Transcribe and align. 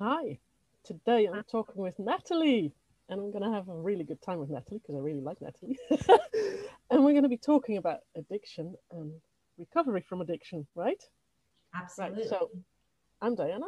Hi, 0.00 0.38
today 0.84 1.26
I'm 1.26 1.42
talking 1.50 1.82
with 1.82 1.98
Natalie, 1.98 2.72
and 3.08 3.18
I'm 3.18 3.32
going 3.32 3.42
to 3.42 3.50
have 3.50 3.68
a 3.68 3.74
really 3.74 4.04
good 4.04 4.22
time 4.22 4.38
with 4.38 4.48
Natalie 4.48 4.78
because 4.78 4.94
I 4.94 5.00
really 5.00 5.20
like 5.20 5.38
Natalie. 5.40 5.76
and 6.88 7.04
we're 7.04 7.14
going 7.14 7.24
to 7.24 7.28
be 7.28 7.36
talking 7.36 7.78
about 7.78 7.98
addiction 8.14 8.76
and 8.92 9.10
recovery 9.58 10.04
from 10.08 10.20
addiction, 10.20 10.68
right? 10.76 11.02
Absolutely. 11.74 12.20
Right. 12.20 12.30
So, 12.30 12.48
I'm 13.20 13.34
Diana. 13.34 13.66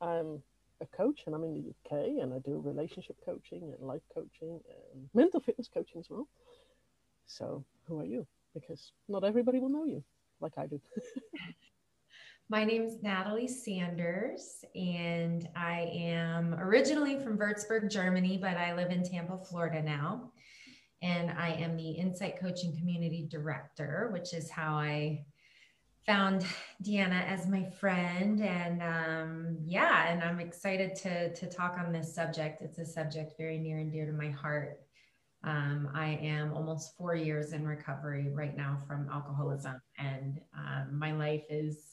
I'm 0.00 0.40
a 0.80 0.86
coach, 0.96 1.24
and 1.26 1.34
I'm 1.34 1.42
in 1.42 1.54
the 1.54 1.70
UK, 1.70 2.22
and 2.22 2.32
I 2.32 2.38
do 2.38 2.62
relationship 2.64 3.16
coaching 3.24 3.74
and 3.76 3.84
life 3.84 4.02
coaching 4.14 4.60
and 4.94 5.08
mental 5.14 5.40
fitness 5.40 5.66
coaching 5.66 5.98
as 5.98 6.08
well. 6.08 6.28
So, 7.26 7.64
who 7.88 7.98
are 7.98 8.06
you? 8.06 8.24
Because 8.54 8.92
not 9.08 9.24
everybody 9.24 9.58
will 9.58 9.68
know 9.68 9.84
you 9.84 10.04
like 10.40 10.52
I 10.58 10.66
do. 10.66 10.80
My 12.52 12.64
name 12.64 12.82
is 12.82 13.02
Natalie 13.02 13.48
Sanders, 13.48 14.62
and 14.74 15.48
I 15.56 15.90
am 15.90 16.52
originally 16.52 17.18
from 17.18 17.38
Würzburg, 17.38 17.90
Germany, 17.90 18.36
but 18.36 18.58
I 18.58 18.74
live 18.74 18.90
in 18.90 19.02
Tampa, 19.02 19.38
Florida 19.38 19.82
now. 19.82 20.32
And 21.00 21.30
I 21.30 21.52
am 21.52 21.78
the 21.78 21.92
Insight 21.92 22.38
Coaching 22.38 22.76
Community 22.76 23.26
Director, 23.26 24.10
which 24.12 24.34
is 24.34 24.50
how 24.50 24.74
I 24.74 25.24
found 26.04 26.44
Diana 26.82 27.24
as 27.26 27.48
my 27.48 27.64
friend. 27.64 28.42
And 28.42 28.82
um, 28.82 29.56
yeah, 29.64 30.12
and 30.12 30.22
I'm 30.22 30.38
excited 30.38 30.94
to, 30.96 31.32
to 31.32 31.48
talk 31.48 31.78
on 31.78 31.90
this 31.90 32.14
subject. 32.14 32.60
It's 32.60 32.78
a 32.78 32.84
subject 32.84 33.32
very 33.38 33.56
near 33.56 33.78
and 33.78 33.90
dear 33.90 34.04
to 34.04 34.12
my 34.12 34.28
heart. 34.28 34.78
Um, 35.42 35.88
I 35.94 36.18
am 36.22 36.52
almost 36.52 36.98
four 36.98 37.14
years 37.14 37.54
in 37.54 37.66
recovery 37.66 38.28
right 38.30 38.54
now 38.54 38.82
from 38.86 39.08
alcoholism, 39.10 39.80
and 39.96 40.38
um, 40.54 40.98
my 40.98 41.12
life 41.12 41.44
is 41.48 41.91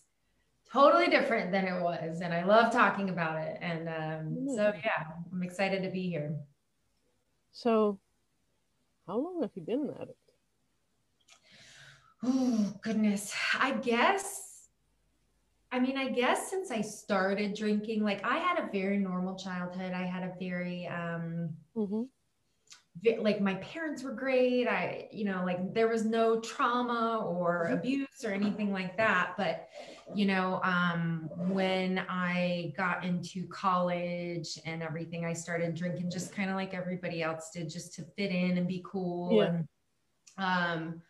totally 0.72 1.08
different 1.08 1.52
than 1.52 1.66
it 1.66 1.82
was. 1.82 2.22
And 2.22 2.34
I 2.34 2.44
love 2.44 2.72
talking 2.72 3.10
about 3.10 3.42
it. 3.42 3.58
And 3.62 3.90
um, 3.90 4.48
so, 4.56 4.72
yeah, 4.84 5.08
I'm 5.32 5.44
excited 5.44 5.84
to 5.84 5.90
be 5.90 6.10
here. 6.10 6.36
So, 7.52 8.00
how 9.08 9.18
long 9.18 9.42
have 9.42 9.52
you 9.56 9.64
been 9.64 9.82
an 9.82 9.94
addict? 10.00 10.18
Oh, 12.24 12.74
goodness. 12.82 13.34
I 13.60 13.72
guess, 13.72 14.68
I 15.72 15.80
mean, 15.80 15.98
I 15.98 16.10
guess 16.10 16.50
since 16.50 16.70
I 16.70 16.82
started 16.82 17.56
drinking, 17.56 18.04
like 18.04 18.24
I 18.26 18.38
had 18.38 18.60
a 18.60 18.70
very 18.72 18.98
normal 18.98 19.36
childhood. 19.36 19.94
I 19.94 20.04
had 20.04 20.24
a 20.24 20.34
very, 20.40 20.88
um, 20.88 21.50
mm-hmm 21.76 22.04
like 23.20 23.40
my 23.40 23.56
parents 23.56 24.04
were 24.04 24.12
great 24.12 24.68
i 24.68 25.08
you 25.12 25.26
know 25.26 25.44
like 25.46 25.74
there 25.74 25.88
was 25.88 26.06
no 26.06 26.40
trauma 26.40 27.24
or 27.26 27.66
mm-hmm. 27.66 27.78
abuse 27.78 28.26
or 28.26 28.32
anything 28.32 28.72
like 28.72 28.98
that 28.98 29.34
but 29.38 29.70
you 30.16 30.26
know 30.26 30.60
um 30.64 31.30
when 31.36 32.00
i 32.10 32.74
got 32.76 33.04
into 33.04 33.48
college 33.48 34.60
and 34.66 34.82
everything 34.82 35.26
i 35.26 35.34
started 35.34 35.76
drinking 35.76 36.10
just 36.10 36.34
kind 36.34 36.50
of 36.50 36.56
like 36.56 36.74
everybody 36.74 37.22
else 37.22 37.50
did 37.54 37.70
just 37.70 37.94
to 37.94 38.04
fit 38.18 38.32
in 38.32 38.58
and 38.58 38.68
be 38.68 38.84
cool 38.86 39.38
yeah. 39.38 39.46
and 39.46 39.68
um 40.38 41.02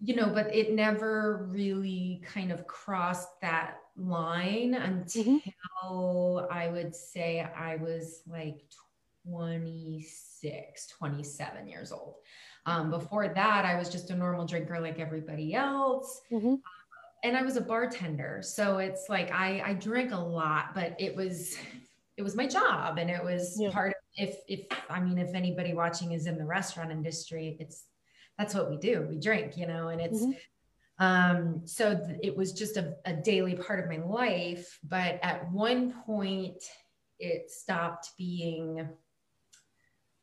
you 0.00 0.14
know 0.14 0.28
but 0.28 0.54
it 0.54 0.72
never 0.72 1.48
really 1.50 2.22
kind 2.26 2.52
of 2.52 2.66
crossed 2.66 3.40
that 3.40 3.78
line 3.96 4.74
until 4.74 5.24
mm-hmm. 5.84 6.52
i 6.52 6.68
would 6.68 6.94
say 6.94 7.40
i 7.40 7.76
was 7.76 8.22
like 8.26 8.62
26, 9.28 10.86
27 10.86 11.68
years 11.68 11.92
old. 11.92 12.16
Um, 12.64 12.90
before 12.90 13.28
that, 13.28 13.64
I 13.64 13.76
was 13.76 13.88
just 13.88 14.10
a 14.10 14.16
normal 14.16 14.46
drinker 14.46 14.80
like 14.80 14.98
everybody 14.98 15.54
else. 15.54 16.20
Mm-hmm. 16.32 16.54
And 17.26 17.36
I 17.36 17.42
was 17.42 17.56
a 17.56 17.60
bartender. 17.60 18.40
So 18.40 18.78
it's 18.78 19.08
like 19.08 19.32
I, 19.32 19.60
I 19.66 19.74
drank 19.74 20.12
a 20.12 20.16
lot, 20.16 20.76
but 20.76 20.94
it 21.00 21.16
was 21.16 21.56
it 22.16 22.22
was 22.22 22.36
my 22.36 22.46
job 22.46 22.98
and 22.98 23.10
it 23.10 23.22
was 23.22 23.56
yeah. 23.60 23.72
part 23.72 23.88
of 23.88 23.94
if 24.14 24.36
if 24.46 24.60
I 24.88 25.00
mean 25.00 25.18
if 25.18 25.34
anybody 25.34 25.74
watching 25.74 26.12
is 26.12 26.26
in 26.26 26.38
the 26.38 26.44
restaurant 26.44 26.92
industry, 26.92 27.56
it's 27.58 27.82
that's 28.38 28.54
what 28.54 28.70
we 28.70 28.76
do. 28.76 29.04
We 29.10 29.18
drink, 29.18 29.56
you 29.56 29.66
know, 29.66 29.88
and 29.88 30.00
it's 30.00 30.22
mm-hmm. 30.22 31.04
um 31.04 31.62
so 31.64 31.98
th- 31.98 32.20
it 32.22 32.36
was 32.36 32.52
just 32.52 32.76
a, 32.76 32.94
a 33.04 33.14
daily 33.14 33.56
part 33.56 33.80
of 33.80 33.90
my 33.90 34.06
life. 34.06 34.78
But 34.84 35.18
at 35.20 35.50
one 35.50 35.94
point 36.04 36.62
it 37.18 37.50
stopped 37.50 38.12
being 38.16 38.88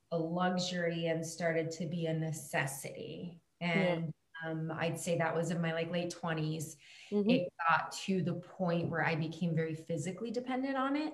a 0.09 0.17
luxury 0.17 1.07
and 1.07 1.25
started 1.25 1.69
to 1.71 1.85
be 1.85 2.05
a 2.05 2.13
necessity. 2.13 3.41
And. 3.59 4.13
Um, 4.45 4.71
I'd 4.77 4.99
say 4.99 5.17
that 5.17 5.35
was 5.35 5.51
in 5.51 5.61
my 5.61 5.73
like 5.73 5.91
late 5.91 6.13
20s. 6.21 6.75
Mm-hmm. 7.11 7.29
It 7.29 7.53
got 7.69 7.91
to 8.05 8.21
the 8.21 8.33
point 8.33 8.89
where 8.89 9.05
I 9.05 9.15
became 9.15 9.55
very 9.55 9.75
physically 9.75 10.31
dependent 10.31 10.77
on 10.77 10.95
it. 10.95 11.13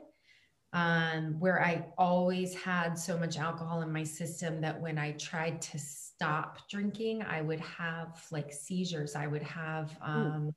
Um, 0.71 1.39
where 1.39 1.63
I 1.63 1.87
always 1.97 2.53
had 2.53 2.93
so 2.93 3.17
much 3.17 3.39
alcohol 3.39 3.81
in 3.81 3.91
my 3.91 4.03
system 4.03 4.61
that 4.61 4.79
when 4.79 4.99
I 4.99 5.13
tried 5.13 5.63
to 5.63 5.79
stop 5.79 6.69
drinking, 6.69 7.23
I 7.23 7.41
would 7.41 7.59
have 7.61 8.23
like 8.29 8.53
seizures. 8.53 9.15
I 9.15 9.25
would 9.25 9.41
have 9.41 9.97
hmm. 9.99 10.11
um, 10.11 10.55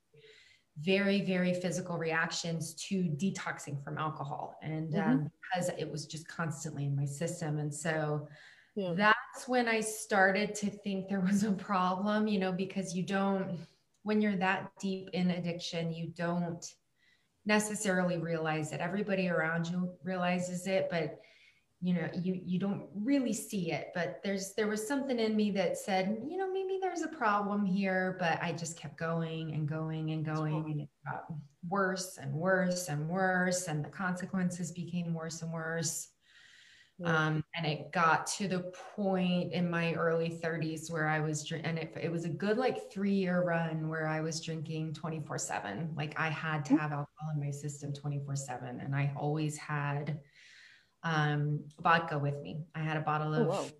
very, 0.79 1.21
very 1.21 1.53
physical 1.55 1.97
reactions 1.97 2.75
to 2.89 3.03
detoxing 3.03 3.83
from 3.83 3.97
alcohol. 3.97 4.55
And 4.61 4.93
mm-hmm. 4.93 5.11
um, 5.11 5.31
because 5.55 5.71
it 5.79 5.89
was 5.91 6.05
just 6.05 6.27
constantly 6.27 6.85
in 6.85 6.95
my 6.95 7.05
system. 7.05 7.57
And 7.57 7.73
so 7.73 8.27
yeah. 8.75 8.93
That's 9.43 9.49
when 9.49 9.67
I 9.67 9.81
started 9.81 10.55
to 10.55 10.69
think 10.69 11.09
there 11.09 11.19
was 11.19 11.43
a 11.43 11.51
problem, 11.51 12.27
you 12.27 12.39
know, 12.39 12.51
because 12.51 12.95
you 12.95 13.03
don't, 13.03 13.59
when 14.03 14.21
you're 14.21 14.37
that 14.37 14.71
deep 14.79 15.09
in 15.11 15.31
addiction, 15.31 15.93
you 15.93 16.07
don't 16.15 16.65
necessarily 17.45 18.17
realize 18.17 18.71
it. 18.71 18.79
Everybody 18.79 19.27
around 19.27 19.67
you 19.67 19.91
realizes 20.03 20.67
it, 20.67 20.87
but 20.89 21.19
you 21.81 21.93
know 21.93 22.07
you 22.13 22.39
you 22.45 22.59
don't 22.59 22.87
really 22.95 23.33
see 23.33 23.73
it. 23.73 23.91
But 23.93 24.21
there's 24.23 24.53
there 24.53 24.67
was 24.67 24.87
something 24.87 25.19
in 25.19 25.35
me 25.35 25.51
that 25.51 25.77
said 25.77 26.21
you 26.25 26.37
know 26.37 26.49
maybe 26.49 26.79
there's 26.81 27.01
a 27.01 27.09
problem 27.09 27.65
here 27.65 28.15
but 28.19 28.41
i 28.41 28.51
just 28.51 28.77
kept 28.77 28.97
going 28.97 29.53
and 29.53 29.67
going 29.67 30.11
and 30.11 30.23
going 30.25 30.63
and 30.71 30.81
it 30.81 30.89
got 31.05 31.25
worse 31.67 32.17
and 32.21 32.33
worse 32.33 32.87
and 32.87 33.09
worse 33.09 33.67
and 33.67 33.83
the 33.83 33.89
consequences 33.89 34.71
became 34.71 35.13
worse 35.13 35.41
and 35.41 35.51
worse 35.51 36.12
um, 37.03 37.43
and 37.55 37.65
it 37.65 37.91
got 37.91 38.25
to 38.27 38.47
the 38.47 38.71
point 38.95 39.51
in 39.51 39.69
my 39.69 39.93
early 39.93 40.39
30s 40.43 40.91
where 40.91 41.07
I 41.07 41.19
was, 41.19 41.51
and 41.51 41.77
it, 41.77 41.95
it 42.01 42.11
was 42.11 42.25
a 42.25 42.29
good 42.29 42.57
like 42.57 42.91
three 42.91 43.13
year 43.13 43.43
run 43.43 43.89
where 43.89 44.07
I 44.07 44.21
was 44.21 44.39
drinking 44.39 44.93
24 44.93 45.37
7. 45.37 45.93
Like 45.95 46.17
I 46.17 46.29
had 46.29 46.63
to 46.65 46.73
mm. 46.73 46.79
have 46.79 46.91
alcohol 46.91 47.31
in 47.35 47.41
my 47.41 47.51
system 47.51 47.93
24 47.93 48.35
7. 48.35 48.79
And 48.79 48.95
I 48.95 49.11
always 49.17 49.57
had 49.57 50.19
um, 51.03 51.63
vodka 51.81 52.17
with 52.17 52.39
me. 52.41 52.63
I 52.75 52.79
had 52.79 52.97
a 52.97 53.01
bottle 53.01 53.35
oh, 53.35 53.41
of, 53.41 53.73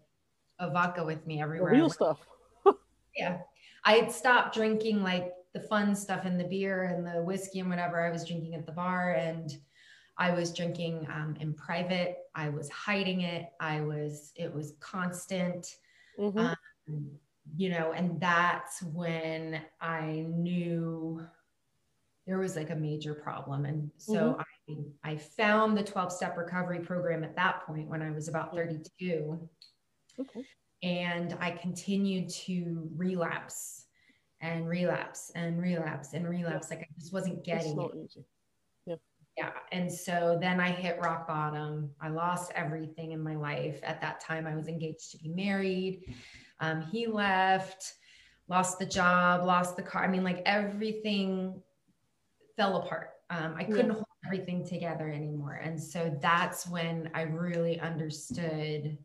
oh, 0.60 0.66
of 0.66 0.74
vodka 0.74 1.04
with 1.04 1.26
me 1.26 1.42
everywhere. 1.42 1.72
The 1.72 1.78
real 1.78 1.90
stuff. 1.90 2.20
yeah. 3.16 3.40
I 3.86 3.94
had 3.94 4.12
stopped 4.12 4.54
drinking 4.54 5.02
like 5.02 5.32
the 5.54 5.62
fun 5.62 5.96
stuff 5.96 6.26
and 6.26 6.40
the 6.40 6.46
beer 6.46 6.84
and 6.84 7.06
the 7.06 7.22
whiskey 7.22 7.60
and 7.60 7.70
whatever 7.70 8.06
I 8.06 8.12
was 8.12 8.26
drinking 8.26 8.56
at 8.56 8.66
the 8.66 8.72
bar. 8.72 9.14
And 9.14 9.56
I 10.18 10.32
was 10.32 10.54
drinking 10.54 11.08
um, 11.10 11.36
in 11.40 11.54
private. 11.54 12.18
I 12.36 12.50
was 12.50 12.70
hiding 12.70 13.22
it. 13.22 13.50
I 13.60 13.82
was, 13.82 14.32
it 14.36 14.54
was 14.54 14.74
constant. 14.80 15.68
Mm-hmm. 16.20 16.40
Um, 16.40 17.12
you 17.56 17.70
know, 17.70 17.92
and 17.92 18.20
that's 18.20 18.82
when 18.82 19.62
I 19.82 20.26
knew 20.28 21.22
there 22.26 22.38
was 22.38 22.56
like 22.56 22.70
a 22.70 22.76
major 22.76 23.14
problem. 23.14 23.66
And 23.66 23.92
so 23.98 24.38
mm-hmm. 24.68 24.82
I, 25.04 25.12
I 25.12 25.18
found 25.18 25.78
the 25.78 25.84
12 25.84 26.12
step 26.12 26.38
recovery 26.38 26.80
program 26.80 27.24
at 27.24 27.36
that 27.36 27.66
point 27.66 27.90
when 27.90 28.02
I 28.02 28.12
was 28.12 28.28
about 28.28 28.56
32. 28.56 29.40
Okay. 30.20 30.46
And 30.84 31.36
I 31.40 31.52
continued 31.52 32.30
to 32.30 32.90
relapse 32.96 33.86
and 34.42 34.68
relapse 34.68 35.32
and 35.36 35.62
relapse 35.62 36.14
and 36.14 36.28
relapse. 36.28 36.70
Like 36.70 36.82
I 36.82 36.88
just 36.98 37.14
wasn't 37.14 37.44
getting 37.44 37.80
it. 37.80 38.26
Yeah. 39.38 39.52
And 39.72 39.92
so 39.92 40.38
then 40.40 40.60
I 40.60 40.70
hit 40.70 41.00
rock 41.02 41.28
bottom. 41.28 41.90
I 42.00 42.10
lost 42.10 42.52
everything 42.56 43.12
in 43.14 43.22
my 43.22 43.36
life. 43.36 43.80
At 43.84 44.00
that 44.02 44.20
time, 44.20 44.46
I 44.46 44.56
was 44.56 44.68
engaged 44.68 45.12
to 45.12 45.18
be 45.18 45.30
married. 45.30 46.14
Um, 46.60 46.82
he 46.82 47.08
left, 47.08 47.94
lost 48.48 48.78
the 48.78 48.86
job, 48.86 49.44
lost 49.44 49.76
the 49.76 49.82
car. 49.82 50.04
I 50.04 50.08
mean, 50.08 50.24
like 50.24 50.44
everything 50.46 51.62
fell 52.56 52.78
apart. 52.78 53.10
Um, 53.30 53.56
I 53.58 53.64
couldn't 53.64 53.88
yeah. 53.88 53.94
hold 53.94 54.06
everything 54.26 54.66
together 54.66 55.10
anymore. 55.10 55.60
And 55.64 55.82
so 55.82 56.16
that's 56.22 56.68
when 56.68 57.10
I 57.16 57.24
really 57.24 57.80
understood 57.80 58.98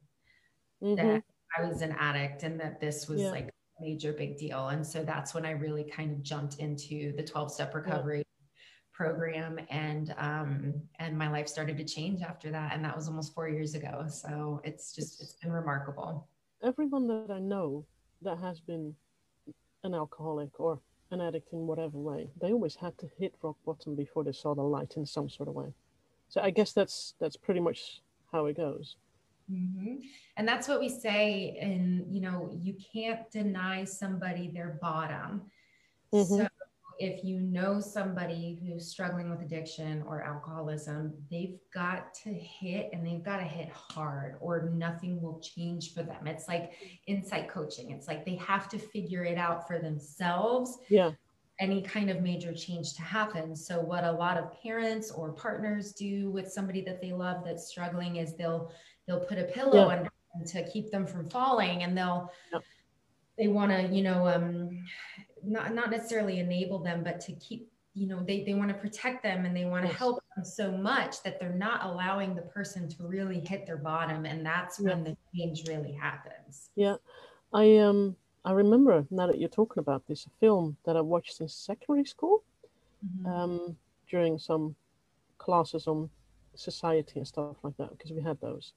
mm-hmm. 0.82 0.94
that 0.96 1.22
I 1.56 1.66
was 1.66 1.80
an 1.80 1.96
addict 1.98 2.42
and 2.42 2.60
that 2.60 2.80
this 2.80 3.08
was 3.08 3.22
yeah. 3.22 3.30
like 3.30 3.48
a 3.48 3.82
major 3.82 4.12
big 4.12 4.36
deal. 4.36 4.68
And 4.68 4.86
so 4.86 5.02
that's 5.02 5.34
when 5.34 5.46
I 5.46 5.52
really 5.52 5.84
kind 5.84 6.12
of 6.12 6.22
jumped 6.22 6.58
into 6.58 7.16
the 7.16 7.22
12 7.22 7.52
step 7.52 7.74
recovery. 7.74 8.24
Program 8.98 9.60
and 9.70 10.12
um 10.18 10.74
and 10.98 11.16
my 11.16 11.28
life 11.30 11.46
started 11.46 11.76
to 11.78 11.84
change 11.84 12.20
after 12.22 12.50
that 12.50 12.74
and 12.74 12.84
that 12.84 12.96
was 12.96 13.06
almost 13.06 13.32
four 13.32 13.48
years 13.48 13.74
ago 13.74 14.06
so 14.08 14.60
it's 14.64 14.92
just 14.92 15.22
it's 15.22 15.34
been 15.34 15.52
remarkable 15.52 16.26
everyone 16.64 17.06
that 17.06 17.30
i 17.32 17.38
know 17.38 17.86
that 18.22 18.38
has 18.38 18.58
been 18.58 18.92
an 19.84 19.94
alcoholic 19.94 20.50
or 20.58 20.80
an 21.10 21.20
addict 21.20 21.52
in 21.52 21.66
whatever 21.66 21.98
way, 21.98 22.28
they 22.40 22.52
always 22.52 22.76
had 22.76 22.96
to 22.98 23.08
hit 23.18 23.34
rock 23.42 23.56
bottom 23.64 23.94
before 23.94 24.24
they 24.24 24.32
saw 24.32 24.54
the 24.54 24.62
light 24.62 24.94
in 24.96 25.06
some 25.06 25.28
sort 25.28 25.48
of 25.48 25.54
way. 25.54 25.72
So 26.28 26.40
I 26.42 26.50
guess 26.50 26.72
that's 26.72 27.14
that's 27.20 27.36
pretty 27.36 27.60
much 27.60 28.02
how 28.30 28.46
it 28.46 28.56
goes. 28.56 28.96
Mm-hmm. 29.50 29.96
And 30.36 30.46
that's 30.46 30.68
what 30.68 30.80
we 30.80 30.90
say. 30.90 31.56
And, 31.60 32.04
you 32.14 32.20
know, 32.20 32.50
you 32.60 32.74
can't 32.92 33.30
deny 33.30 33.84
somebody 33.84 34.50
their 34.52 34.78
bottom. 34.82 35.42
Mm-hmm. 36.12 36.36
So 36.36 36.48
if 36.98 37.24
you 37.24 37.40
know 37.40 37.80
somebody 37.80 38.58
who's 38.60 38.88
struggling 38.88 39.30
with 39.30 39.40
addiction 39.40 40.02
or 40.06 40.22
alcoholism, 40.22 41.14
they've 41.30 41.56
got 41.72 42.12
to 42.24 42.32
hit 42.32 42.90
and 42.92 43.06
they've 43.06 43.22
got 43.22 43.38
to 43.38 43.44
hit 43.44 43.68
hard 43.70 44.36
or 44.40 44.70
nothing 44.74 45.20
will 45.22 45.38
change 45.40 45.94
for 45.94 46.02
them. 46.02 46.26
It's 46.26 46.48
like 46.48 46.72
insight 47.06 47.48
coaching. 47.48 47.92
It's 47.92 48.08
like 48.08 48.24
they 48.24 48.34
have 48.36 48.68
to 48.70 48.78
figure 48.78 49.24
it 49.24 49.38
out 49.38 49.66
for 49.66 49.78
themselves. 49.78 50.78
Yeah. 50.88 51.12
Any 51.60 51.82
kind 51.82 52.10
of 52.10 52.20
major 52.20 52.52
change 52.52 52.94
to 52.94 53.02
happen. 53.02 53.54
So, 53.56 53.80
what 53.80 54.04
a 54.04 54.12
lot 54.12 54.36
of 54.36 54.60
parents 54.62 55.10
or 55.10 55.32
partners 55.32 55.92
do 55.92 56.30
with 56.30 56.52
somebody 56.52 56.82
that 56.82 57.00
they 57.00 57.12
love 57.12 57.44
that's 57.44 57.66
struggling 57.66 58.16
is 58.16 58.36
they'll 58.36 58.70
they'll 59.06 59.24
put 59.24 59.38
a 59.38 59.44
pillow 59.44 59.88
yeah. 59.88 59.96
under 59.96 60.10
them 60.34 60.46
to 60.46 60.70
keep 60.70 60.90
them 60.92 61.04
from 61.04 61.28
falling 61.28 61.82
and 61.82 61.98
they'll 61.98 62.30
yep. 62.52 62.62
they 63.36 63.48
want 63.48 63.72
to 63.72 63.92
you 63.92 64.02
know 64.02 64.28
um 64.28 64.84
not 65.44 65.74
not 65.74 65.90
necessarily 65.90 66.38
enable 66.38 66.78
them 66.78 67.02
but 67.02 67.20
to 67.20 67.32
keep 67.34 67.70
you 67.94 68.06
know 68.06 68.22
they, 68.26 68.44
they 68.44 68.54
want 68.54 68.68
to 68.68 68.74
protect 68.74 69.22
them 69.22 69.44
and 69.44 69.56
they 69.56 69.64
want 69.64 69.86
to 69.86 69.92
help 69.92 70.22
them 70.34 70.44
so 70.44 70.70
much 70.70 71.22
that 71.22 71.40
they're 71.40 71.52
not 71.52 71.84
allowing 71.84 72.34
the 72.34 72.42
person 72.42 72.88
to 72.88 73.06
really 73.06 73.40
hit 73.40 73.66
their 73.66 73.76
bottom 73.76 74.24
and 74.24 74.44
that's 74.44 74.78
when 74.78 75.02
the 75.02 75.16
change 75.34 75.66
really 75.66 75.92
happens. 75.92 76.70
Yeah. 76.76 76.96
I 77.52 77.78
um 77.78 78.14
i 78.44 78.52
remember 78.52 79.06
now 79.10 79.26
that 79.26 79.38
you're 79.38 79.48
talking 79.48 79.80
about 79.80 80.06
this 80.06 80.26
a 80.26 80.30
film 80.38 80.76
that 80.84 80.96
i 80.96 81.00
watched 81.00 81.40
in 81.40 81.48
secondary 81.48 82.04
school 82.04 82.44
mm-hmm. 83.04 83.26
um 83.26 83.76
during 84.08 84.38
some 84.38 84.76
classes 85.38 85.86
on 85.86 86.10
society 86.58 87.14
and 87.16 87.26
stuff 87.26 87.56
like 87.62 87.76
that 87.78 87.90
because 87.96 88.12
we 88.12 88.22
had 88.22 88.40
those. 88.40 88.72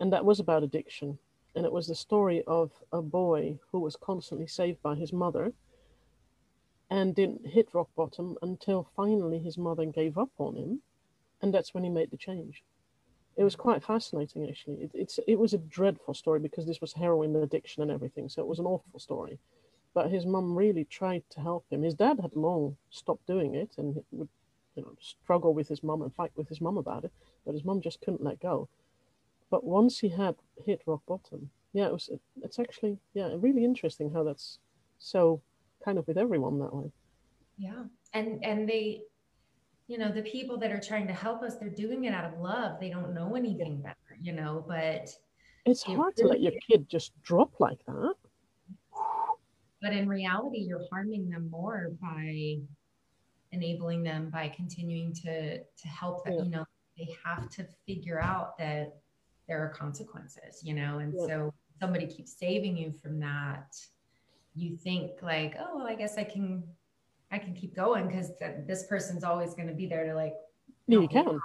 And 0.00 0.12
that 0.12 0.24
was 0.24 0.40
about 0.40 0.62
addiction. 0.62 1.18
And 1.56 1.64
it 1.64 1.72
was 1.72 1.86
the 1.86 1.94
story 1.94 2.42
of 2.46 2.70
a 2.92 3.00
boy 3.00 3.58
who 3.70 3.80
was 3.80 3.96
constantly 3.96 4.46
saved 4.46 4.82
by 4.82 4.94
his 4.94 5.12
mother 5.12 5.52
and 6.90 7.14
didn't 7.14 7.46
hit 7.46 7.68
rock 7.72 7.88
bottom 7.96 8.36
until 8.42 8.88
finally 8.96 9.38
his 9.38 9.56
mother 9.58 9.84
gave 9.84 10.18
up 10.18 10.30
on 10.38 10.56
him. 10.56 10.82
And 11.40 11.52
that's 11.52 11.74
when 11.74 11.84
he 11.84 11.90
made 11.90 12.10
the 12.10 12.16
change. 12.16 12.62
It 13.36 13.44
was 13.44 13.56
quite 13.56 13.82
fascinating, 13.82 14.48
actually. 14.48 14.84
It, 14.84 14.90
it's, 14.94 15.18
it 15.26 15.38
was 15.38 15.52
a 15.52 15.58
dreadful 15.58 16.14
story 16.14 16.38
because 16.40 16.66
this 16.66 16.80
was 16.80 16.92
heroin 16.92 17.34
addiction 17.36 17.82
and 17.82 17.90
everything. 17.90 18.28
So 18.28 18.42
it 18.42 18.48
was 18.48 18.58
an 18.58 18.66
awful 18.66 19.00
story. 19.00 19.38
But 19.92 20.10
his 20.10 20.26
mum 20.26 20.56
really 20.56 20.84
tried 20.84 21.24
to 21.30 21.40
help 21.40 21.64
him. 21.70 21.82
His 21.82 21.94
dad 21.94 22.20
had 22.20 22.36
long 22.36 22.76
stopped 22.90 23.26
doing 23.26 23.54
it 23.54 23.74
and 23.76 24.02
would 24.12 24.28
you 24.76 24.82
know, 24.82 24.94
struggle 25.00 25.54
with 25.54 25.68
his 25.68 25.82
mum 25.82 26.02
and 26.02 26.14
fight 26.14 26.32
with 26.36 26.48
his 26.48 26.60
mum 26.60 26.78
about 26.78 27.04
it. 27.04 27.12
But 27.44 27.54
his 27.54 27.64
mum 27.64 27.80
just 27.80 28.00
couldn't 28.00 28.24
let 28.24 28.40
go. 28.40 28.68
But 29.50 29.64
once 29.64 30.00
he 30.00 30.08
had 30.08 30.36
hit 30.64 30.82
rock 30.86 31.02
bottom, 31.06 31.50
yeah, 31.72 31.86
it 31.86 31.92
was. 31.92 32.10
It's 32.42 32.58
actually 32.58 32.98
yeah, 33.14 33.30
really 33.36 33.64
interesting 33.64 34.10
how 34.12 34.22
that's 34.22 34.58
so 34.98 35.42
kind 35.84 35.98
of 35.98 36.06
with 36.06 36.18
everyone 36.18 36.58
that 36.60 36.74
way. 36.74 36.90
Yeah, 37.58 37.84
and 38.12 38.44
and 38.44 38.68
they, 38.68 39.02
you 39.86 39.98
know, 39.98 40.10
the 40.10 40.22
people 40.22 40.58
that 40.58 40.72
are 40.72 40.80
trying 40.80 41.06
to 41.06 41.12
help 41.12 41.42
us, 41.42 41.56
they're 41.56 41.68
doing 41.68 42.04
it 42.04 42.14
out 42.14 42.24
of 42.24 42.40
love. 42.40 42.80
They 42.80 42.90
don't 42.90 43.14
know 43.14 43.36
anything 43.36 43.80
better, 43.80 44.18
you 44.20 44.32
know. 44.32 44.64
But 44.66 45.10
it's 45.66 45.82
hard 45.82 46.16
to 46.16 46.26
let 46.26 46.40
your 46.40 46.52
kid 46.68 46.88
just 46.88 47.12
drop 47.22 47.60
like 47.60 47.84
that. 47.86 48.14
But 49.80 49.92
in 49.92 50.08
reality, 50.08 50.58
you're 50.58 50.86
harming 50.90 51.28
them 51.30 51.50
more 51.50 51.92
by 52.00 52.56
enabling 53.52 54.02
them 54.02 54.30
by 54.30 54.48
continuing 54.48 55.12
to 55.14 55.58
to 55.58 55.88
help 55.88 56.24
them. 56.24 56.34
Yeah. 56.34 56.42
You 56.44 56.50
know, 56.50 56.64
they 56.98 57.16
have 57.24 57.48
to 57.50 57.66
figure 57.86 58.20
out 58.20 58.56
that 58.58 58.96
there 59.46 59.62
are 59.62 59.68
consequences, 59.68 60.62
you 60.62 60.74
know? 60.74 60.98
And 60.98 61.14
yeah. 61.16 61.26
so 61.26 61.54
somebody 61.80 62.06
keeps 62.06 62.38
saving 62.38 62.76
you 62.76 62.94
from 63.02 63.20
that. 63.20 63.74
You 64.56 64.76
think 64.76 65.12
like, 65.22 65.56
oh, 65.58 65.76
well, 65.76 65.86
I 65.86 65.94
guess 65.94 66.16
I 66.16 66.24
can, 66.24 66.62
I 67.30 67.38
can 67.38 67.54
keep 67.54 67.74
going 67.74 68.06
because 68.06 68.30
th- 68.38 68.66
this 68.66 68.84
person's 68.84 69.24
always 69.24 69.54
going 69.54 69.68
to 69.68 69.74
be 69.74 69.86
there 69.86 70.06
to 70.06 70.14
like. 70.14 70.34
Yeah, 70.86 71.00
you 71.00 71.08
can. 71.08 71.40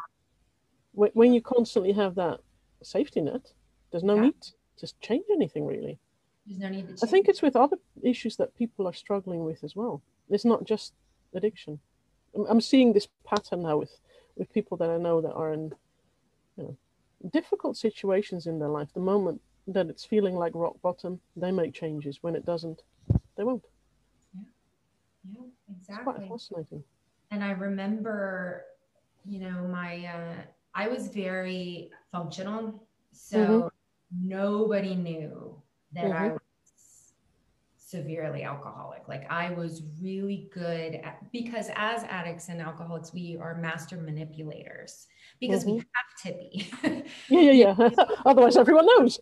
When, 0.91 1.11
when 1.13 1.33
you 1.33 1.41
constantly 1.41 1.91
have 1.93 2.15
that 2.15 2.39
safety 2.83 3.21
net, 3.21 3.53
there's 3.91 4.03
no 4.03 4.15
yeah. 4.15 4.21
need 4.21 4.35
to 4.77 4.93
change 5.01 5.25
anything 5.31 5.65
really. 5.65 5.97
There's 6.45 6.59
no 6.59 6.69
need 6.69 6.81
to. 6.81 6.87
Change. 6.89 6.99
I 7.03 7.07
think 7.07 7.27
it's 7.27 7.41
with 7.41 7.55
other 7.55 7.77
issues 8.03 8.35
that 8.37 8.55
people 8.55 8.87
are 8.87 8.93
struggling 8.93 9.43
with 9.43 9.63
as 9.63 9.75
well. 9.75 10.01
It's 10.29 10.45
not 10.45 10.65
just 10.65 10.93
addiction. 11.33 11.79
I'm, 12.35 12.45
I'm 12.47 12.61
seeing 12.61 12.93
this 12.93 13.07
pattern 13.25 13.63
now 13.63 13.77
with 13.77 13.99
with 14.35 14.53
people 14.53 14.77
that 14.77 14.89
I 14.89 14.97
know 14.97 15.21
that 15.21 15.33
are 15.33 15.51
in, 15.51 15.73
you 16.57 16.63
know, 16.63 16.77
difficult 17.31 17.77
situations 17.77 18.47
in 18.47 18.59
their 18.59 18.69
life, 18.69 18.87
the 18.93 18.99
moment 19.01 19.41
that 19.67 19.87
it's 19.87 20.05
feeling 20.05 20.35
like 20.35 20.53
rock 20.55 20.75
bottom, 20.81 21.19
they 21.35 21.51
make 21.51 21.73
changes. 21.73 22.19
When 22.21 22.35
it 22.35 22.45
doesn't, 22.45 22.81
they 23.39 23.45
won't. 23.45 23.63
Yeah, 24.35 24.41
yeah, 25.31 25.75
exactly. 25.75 26.13
It's 26.17 26.27
quite 26.27 26.29
fascinating. 26.29 26.83
And 27.31 27.41
I 27.41 27.51
remember, 27.51 28.65
you 29.25 29.39
know, 29.39 29.65
my 29.71 30.05
uh, 30.05 30.41
I 30.75 30.89
was 30.89 31.07
very 31.07 31.89
functional, 32.11 32.83
so 33.13 33.37
mm-hmm. 33.37 34.27
nobody 34.27 34.95
knew 34.95 35.55
that 35.93 36.05
mm-hmm. 36.05 36.23
I 36.23 36.27
was 36.33 36.48
severely 37.89 38.43
alcoholic. 38.43 39.07
Like 39.07 39.29
I 39.31 39.51
was 39.51 39.81
really 40.01 40.49
good 40.53 40.95
at 40.95 41.19
because 41.31 41.69
as 41.75 42.03
addicts 42.03 42.49
and 42.49 42.61
alcoholics, 42.61 43.13
we 43.13 43.37
are 43.41 43.55
master 43.55 43.97
manipulators 43.97 45.07
because 45.39 45.63
mm-hmm. 45.63 45.77
we 45.77 45.83
have 45.95 46.23
to 46.25 46.33
be. 46.33 47.03
yeah, 47.29 47.51
yeah, 47.51 47.75
yeah. 47.77 48.05
Otherwise, 48.25 48.57
everyone 48.57 48.85
knows. 48.85 49.19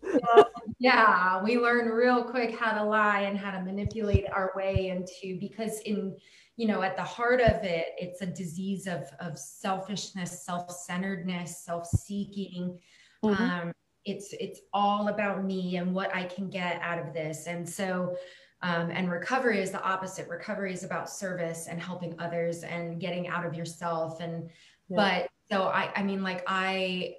yeah, 0.78 1.42
we 1.42 1.58
learn 1.58 1.88
real 1.88 2.24
quick 2.24 2.58
how 2.58 2.72
to 2.72 2.84
lie 2.84 3.20
and 3.20 3.38
how 3.38 3.50
to 3.50 3.62
manipulate 3.62 4.24
our 4.30 4.52
way 4.54 4.88
into 4.88 5.38
because 5.40 5.80
in 5.80 6.14
you 6.56 6.66
know 6.66 6.82
at 6.82 6.96
the 6.96 7.02
heart 7.02 7.40
of 7.40 7.64
it, 7.64 7.86
it's 7.96 8.20
a 8.20 8.26
disease 8.26 8.86
of 8.86 9.08
of 9.20 9.38
selfishness, 9.38 10.44
self 10.44 10.70
centeredness, 10.70 11.64
self 11.64 11.86
seeking. 11.86 12.78
Mm-hmm. 13.24 13.42
Um, 13.42 13.72
it's 14.04 14.34
it's 14.38 14.60
all 14.72 15.08
about 15.08 15.44
me 15.44 15.76
and 15.76 15.94
what 15.94 16.14
I 16.14 16.24
can 16.24 16.50
get 16.50 16.80
out 16.82 16.98
of 16.98 17.14
this, 17.14 17.46
and 17.46 17.66
so. 17.66 18.14
Um, 18.60 18.90
and 18.90 19.10
recovery 19.10 19.60
is 19.60 19.70
the 19.70 19.82
opposite. 19.82 20.28
Recovery 20.28 20.72
is 20.72 20.82
about 20.82 21.08
service 21.08 21.68
and 21.68 21.80
helping 21.80 22.18
others 22.18 22.64
and 22.64 23.00
getting 23.00 23.28
out 23.28 23.46
of 23.46 23.54
yourself. 23.54 24.20
And 24.20 24.50
yeah. 24.88 24.96
but 24.96 25.30
so 25.50 25.68
I, 25.68 25.92
I 25.94 26.02
mean, 26.02 26.22
like 26.22 26.42
I 26.46 27.16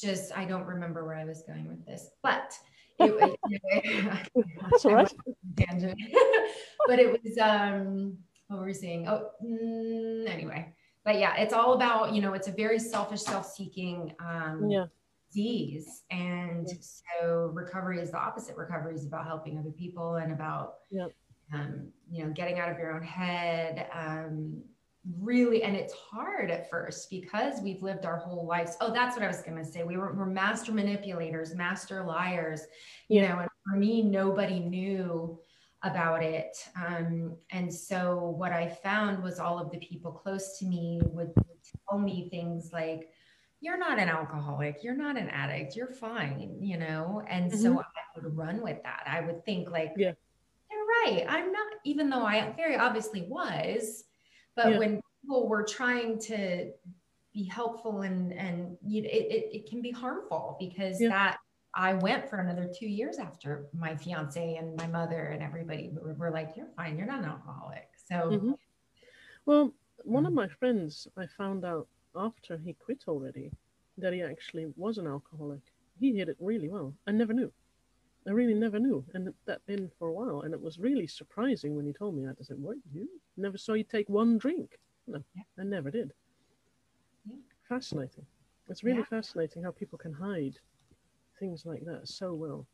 just, 0.00 0.36
I 0.36 0.46
don't 0.46 0.64
remember 0.64 1.04
where 1.04 1.16
I 1.16 1.24
was 1.24 1.42
going 1.42 1.68
with 1.68 1.84
this, 1.84 2.10
but 2.22 2.54
it, 2.98 3.36
it, 3.74 4.30
that's 4.70 4.84
all 4.86 4.94
right. 4.94 5.12
Tangent. 5.56 6.00
but 6.86 6.98
it 6.98 7.22
was, 7.22 7.36
um, 7.38 8.16
what 8.48 8.60
were 8.60 8.66
we 8.66 8.74
saying? 8.74 9.08
Oh, 9.08 9.30
mm, 9.44 10.28
anyway, 10.28 10.74
but 11.04 11.18
yeah, 11.18 11.36
it's 11.36 11.52
all 11.52 11.74
about, 11.74 12.14
you 12.14 12.22
know, 12.22 12.32
it's 12.32 12.48
a 12.48 12.52
very 12.52 12.78
selfish, 12.78 13.22
self-seeking, 13.22 14.14
um, 14.20 14.68
yeah. 14.70 14.86
Disease. 15.30 16.02
And 16.10 16.68
so 16.68 17.50
recovery 17.54 18.00
is 18.00 18.10
the 18.10 18.18
opposite. 18.18 18.56
Recovery 18.56 18.94
is 18.94 19.06
about 19.06 19.26
helping 19.26 19.58
other 19.58 19.70
people 19.70 20.16
and 20.16 20.32
about, 20.32 20.74
yeah. 20.90 21.06
um, 21.54 21.88
you 22.10 22.24
know, 22.24 22.32
getting 22.32 22.58
out 22.58 22.70
of 22.70 22.78
your 22.78 22.92
own 22.94 23.02
head, 23.02 23.88
um, 23.92 24.62
really 25.18 25.62
and 25.62 25.74
it's 25.74 25.94
hard 25.94 26.50
at 26.50 26.68
first 26.68 27.08
because 27.08 27.60
we've 27.62 27.82
lived 27.82 28.04
our 28.04 28.18
whole 28.18 28.46
lives 28.46 28.76
oh 28.82 28.92
that's 28.92 29.16
what 29.16 29.24
i 29.24 29.28
was 29.28 29.40
going 29.40 29.56
to 29.56 29.64
say 29.64 29.82
we 29.82 29.96
were, 29.96 30.12
we're 30.12 30.26
master 30.26 30.72
manipulators 30.72 31.54
master 31.54 32.04
liars 32.04 32.66
you 33.08 33.22
know 33.22 33.38
and 33.38 33.48
for 33.64 33.78
me 33.78 34.02
nobody 34.02 34.60
knew 34.60 35.38
about 35.84 36.22
it 36.22 36.54
um, 36.76 37.34
and 37.50 37.72
so 37.72 38.34
what 38.36 38.52
i 38.52 38.68
found 38.68 39.22
was 39.22 39.38
all 39.38 39.58
of 39.58 39.70
the 39.70 39.78
people 39.78 40.12
close 40.12 40.58
to 40.58 40.66
me 40.66 41.00
would 41.06 41.32
tell 41.88 41.98
me 41.98 42.28
things 42.28 42.70
like 42.70 43.08
you're 43.60 43.78
not 43.78 43.98
an 43.98 44.08
alcoholic 44.08 44.82
you're 44.82 44.96
not 44.96 45.16
an 45.16 45.28
addict 45.28 45.76
you're 45.76 45.86
fine 45.86 46.56
you 46.60 46.76
know 46.76 47.22
and 47.28 47.50
mm-hmm. 47.50 47.62
so 47.62 47.80
i 47.80 47.84
would 48.20 48.36
run 48.36 48.60
with 48.62 48.82
that 48.82 49.02
i 49.06 49.20
would 49.20 49.44
think 49.44 49.70
like 49.70 49.92
yeah 49.96 50.12
you're 50.70 50.86
right 50.86 51.24
i'm 51.28 51.52
not 51.52 51.66
even 51.84 52.08
though 52.10 52.24
i 52.24 52.52
very 52.56 52.76
obviously 52.76 53.22
was 53.28 54.04
but 54.56 54.70
yeah. 54.70 54.78
when 54.78 55.00
people 55.22 55.48
were 55.48 55.62
trying 55.62 56.18
to 56.18 56.70
be 57.32 57.44
helpful 57.44 58.02
and 58.02 58.32
and 58.32 58.76
you, 58.84 59.02
it, 59.02 59.06
it, 59.06 59.56
it 59.56 59.70
can 59.70 59.80
be 59.80 59.90
harmful 59.90 60.56
because 60.58 61.00
yeah. 61.00 61.08
that 61.08 61.38
I 61.72 61.94
went 61.94 62.28
for 62.28 62.38
another 62.38 62.68
two 62.76 62.88
years 62.88 63.18
after 63.18 63.68
my 63.72 63.94
fiance 63.94 64.56
and 64.56 64.76
my 64.76 64.88
mother 64.88 65.26
and 65.26 65.42
everybody 65.42 65.92
were, 65.92 66.30
like, 66.30 66.54
"You're 66.56 66.66
fine. 66.76 66.98
You're 66.98 67.06
not 67.06 67.20
an 67.20 67.26
alcoholic." 67.26 67.88
So, 68.08 68.14
mm-hmm. 68.14 68.52
well, 69.46 69.72
one 70.02 70.26
of 70.26 70.32
my 70.32 70.48
friends, 70.48 71.06
I 71.16 71.26
found 71.38 71.64
out 71.64 71.86
after 72.16 72.56
he 72.58 72.74
quit 72.74 73.04
already 73.08 73.50
that 73.98 74.12
he 74.12 74.22
actually 74.22 74.72
was 74.76 74.98
an 74.98 75.06
alcoholic. 75.06 75.60
He 75.98 76.16
hid 76.16 76.28
it 76.28 76.36
really 76.40 76.68
well. 76.68 76.94
I 77.06 77.12
never 77.12 77.32
knew. 77.32 77.52
I 78.26 78.32
really 78.32 78.54
never 78.54 78.78
knew, 78.78 79.04
and 79.14 79.32
that 79.46 79.64
been 79.66 79.90
for 79.98 80.08
a 80.08 80.12
while, 80.12 80.42
and 80.42 80.52
it 80.52 80.60
was 80.60 80.78
really 80.78 81.06
surprising 81.06 81.74
when 81.74 81.86
he 81.86 81.92
told 81.92 82.14
me. 82.14 82.24
that. 82.26 82.36
I 82.38 82.42
said, 82.42 82.58
"What? 82.60 82.76
You 82.92 83.08
never 83.36 83.56
saw 83.56 83.72
you 83.72 83.84
take 83.84 84.08
one 84.08 84.36
drink?" 84.36 84.78
No, 85.06 85.22
yeah. 85.34 85.42
I 85.58 85.64
never 85.64 85.90
did. 85.90 86.12
Yeah. 87.26 87.36
fascinating. 87.68 88.26
It's 88.68 88.84
really 88.84 88.98
yeah. 88.98 89.04
fascinating 89.16 89.62
how 89.62 89.70
people 89.70 89.98
can 89.98 90.12
hide 90.12 90.58
things 91.38 91.64
like 91.64 91.84
that 91.86 92.08
so 92.08 92.34
well. 92.34 92.66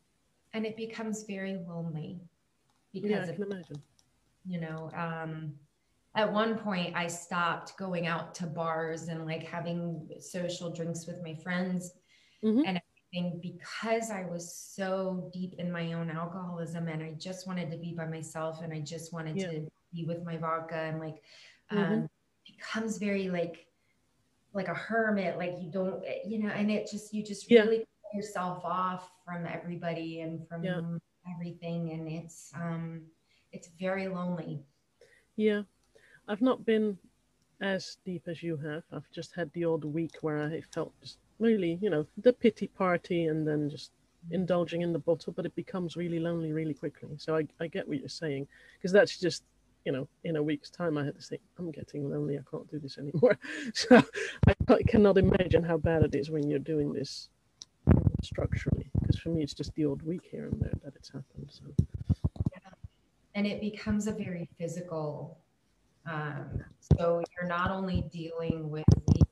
And 0.52 0.66
it 0.66 0.76
becomes 0.76 1.22
very 1.24 1.54
lonely 1.68 2.18
because 2.92 3.10
yeah, 3.10 3.22
I 3.22 3.32
can 3.32 3.42
of, 3.42 3.50
imagine. 3.50 3.82
You 4.46 4.60
know, 4.60 4.90
um, 4.94 5.54
at 6.16 6.32
one 6.32 6.56
point 6.56 6.96
I 6.96 7.06
stopped 7.06 7.76
going 7.76 8.06
out 8.06 8.34
to 8.36 8.46
bars 8.46 9.08
and 9.08 9.26
like 9.26 9.42
having 9.42 10.08
social 10.18 10.70
drinks 10.70 11.06
with 11.06 11.22
my 11.22 11.34
friends 11.34 11.92
mm-hmm. 12.42 12.62
and 12.66 12.80
everything 13.12 13.38
because 13.42 14.10
I 14.10 14.24
was 14.24 14.52
so 14.54 15.30
deep 15.32 15.54
in 15.58 15.70
my 15.70 15.92
own 15.92 16.10
alcoholism 16.10 16.88
and 16.88 17.02
I 17.02 17.12
just 17.18 17.46
wanted 17.46 17.70
to 17.70 17.76
be 17.76 17.92
by 17.92 18.06
myself 18.06 18.62
and 18.62 18.72
I 18.72 18.80
just 18.80 19.12
wanted 19.12 19.36
yeah. 19.36 19.50
to 19.50 19.68
be 19.94 20.04
with 20.04 20.24
my 20.24 20.38
vodka 20.38 20.76
and 20.76 20.98
like 20.98 21.22
um 21.70 21.78
mm-hmm. 21.78 22.04
becomes 22.46 22.96
very 22.96 23.28
like 23.28 23.66
like 24.54 24.68
a 24.68 24.74
hermit 24.74 25.36
like 25.36 25.56
you 25.60 25.70
don't 25.70 26.02
you 26.24 26.38
know 26.38 26.48
and 26.48 26.70
it 26.70 26.90
just 26.90 27.12
you 27.12 27.22
just 27.22 27.50
yeah. 27.50 27.60
really 27.60 27.84
yourself 28.14 28.64
off 28.64 29.10
from 29.22 29.46
everybody 29.46 30.20
and 30.20 30.48
from 30.48 30.64
yeah. 30.64 30.80
everything 31.34 31.90
and 31.92 32.08
it's 32.08 32.50
um 32.54 33.02
it's 33.52 33.68
very 33.78 34.08
lonely 34.08 34.64
yeah 35.36 35.62
I've 36.28 36.42
not 36.42 36.64
been 36.64 36.98
as 37.60 37.98
deep 38.04 38.24
as 38.26 38.42
you 38.42 38.56
have. 38.58 38.82
I've 38.92 39.10
just 39.12 39.34
had 39.34 39.50
the 39.52 39.64
odd 39.64 39.84
week 39.84 40.16
where 40.20 40.42
I 40.42 40.60
felt 40.74 40.92
just 41.00 41.18
really, 41.38 41.78
you 41.80 41.90
know, 41.90 42.06
the 42.18 42.32
pity 42.32 42.66
party 42.66 43.26
and 43.26 43.46
then 43.46 43.70
just 43.70 43.92
indulging 44.30 44.82
in 44.82 44.92
the 44.92 44.98
bottle, 44.98 45.32
but 45.32 45.46
it 45.46 45.54
becomes 45.54 45.96
really 45.96 46.18
lonely 46.18 46.52
really 46.52 46.74
quickly. 46.74 47.16
So 47.18 47.36
I, 47.36 47.46
I 47.60 47.68
get 47.68 47.86
what 47.86 47.98
you're 47.98 48.08
saying 48.08 48.48
because 48.76 48.92
that's 48.92 49.18
just, 49.18 49.44
you 49.84 49.92
know, 49.92 50.08
in 50.24 50.36
a 50.36 50.42
week's 50.42 50.70
time 50.70 50.98
I 50.98 51.04
had 51.04 51.16
to 51.16 51.22
think, 51.22 51.42
I'm 51.58 51.70
getting 51.70 52.10
lonely. 52.10 52.36
I 52.36 52.42
can't 52.50 52.68
do 52.70 52.78
this 52.78 52.98
anymore. 52.98 53.38
So 53.74 54.02
I 54.46 54.82
cannot 54.88 55.18
imagine 55.18 55.62
how 55.62 55.76
bad 55.76 56.02
it 56.02 56.14
is 56.14 56.30
when 56.30 56.48
you're 56.48 56.58
doing 56.58 56.92
this 56.92 57.28
structurally 58.22 58.90
because 59.00 59.18
for 59.18 59.28
me 59.28 59.42
it's 59.42 59.54
just 59.54 59.72
the 59.74 59.84
odd 59.84 60.02
week 60.02 60.26
here 60.28 60.46
and 60.46 60.60
there 60.60 60.72
that 60.82 60.94
it's 60.96 61.08
happened. 61.08 61.48
So. 61.48 61.62
Yeah. 62.50 62.70
And 63.36 63.46
it 63.46 63.60
becomes 63.60 64.08
a 64.08 64.12
very 64.12 64.48
physical 64.58 65.38
um, 66.10 66.64
so 66.80 67.22
you're 67.34 67.48
not 67.48 67.70
only 67.70 68.08
dealing 68.12 68.70
with 68.70 68.84
the 69.08 69.22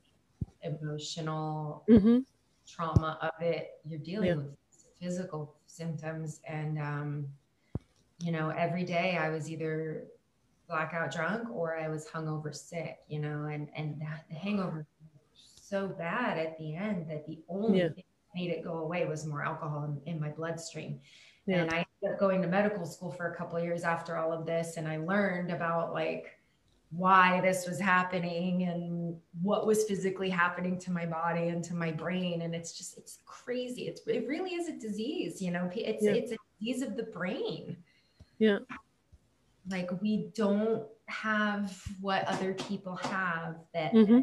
emotional 0.63 1.83
mm-hmm. 1.89 2.19
trauma 2.67 3.17
of 3.21 3.41
it, 3.41 3.79
you're 3.85 3.99
dealing 3.99 4.27
yeah. 4.27 4.35
with 4.35 4.55
physical 4.99 5.55
symptoms. 5.67 6.41
And, 6.47 6.79
um, 6.79 7.27
you 8.19 8.31
know, 8.31 8.49
every 8.49 8.83
day 8.83 9.17
I 9.17 9.29
was 9.29 9.49
either 9.49 10.05
blackout 10.67 11.11
drunk 11.11 11.49
or 11.51 11.77
I 11.77 11.87
was 11.87 12.07
hungover 12.07 12.53
sick, 12.53 12.97
you 13.07 13.19
know, 13.19 13.45
and, 13.45 13.69
and 13.75 14.01
that, 14.01 14.25
the 14.29 14.35
hangover 14.35 14.85
was 15.03 15.61
so 15.61 15.87
bad 15.87 16.37
at 16.37 16.57
the 16.57 16.75
end 16.75 17.09
that 17.09 17.25
the 17.27 17.39
only 17.49 17.79
yeah. 17.79 17.89
thing 17.89 18.03
that 18.07 18.39
made 18.39 18.49
it 18.49 18.63
go 18.63 18.79
away 18.79 19.05
was 19.05 19.25
more 19.25 19.43
alcohol 19.43 19.83
in, 20.05 20.13
in 20.13 20.19
my 20.19 20.29
bloodstream. 20.29 20.99
Yeah. 21.45 21.57
And 21.57 21.71
I 21.71 21.85
ended 22.03 22.13
up 22.13 22.19
going 22.19 22.41
to 22.41 22.47
medical 22.47 22.85
school 22.85 23.11
for 23.11 23.31
a 23.31 23.35
couple 23.35 23.59
years 23.59 23.83
after 23.83 24.17
all 24.17 24.33
of 24.33 24.45
this. 24.45 24.77
And 24.77 24.87
I 24.87 24.97
learned 24.97 25.51
about 25.51 25.93
like 25.93 26.34
why 26.95 27.41
this 27.41 27.67
was 27.67 27.79
happening 27.79 28.63
and 28.63 29.17
what 29.41 29.67
was 29.67 29.83
physically 29.83 30.29
happening 30.29 30.79
to 30.79 30.91
my 30.91 31.05
body 31.05 31.49
and 31.49 31.63
to 31.63 31.73
my 31.73 31.91
brain 31.91 32.43
and 32.43 32.55
it's 32.55 32.77
just 32.77 32.97
it's 32.97 33.19
crazy 33.25 33.83
it's 33.83 34.01
it 34.07 34.25
really 34.27 34.51
is 34.51 34.69
a 34.69 34.73
disease 34.73 35.41
you 35.41 35.51
know 35.51 35.69
it's 35.75 36.03
yeah. 36.03 36.11
it's 36.11 36.31
a 36.31 36.37
disease 36.59 36.81
of 36.81 36.95
the 36.95 37.03
brain 37.03 37.75
yeah 38.39 38.59
like 39.69 39.89
we 40.01 40.29
don't 40.35 40.83
have 41.07 41.81
what 41.99 42.23
other 42.27 42.53
people 42.53 42.95
have 42.95 43.55
that 43.73 43.93
mm-hmm. 43.93 44.19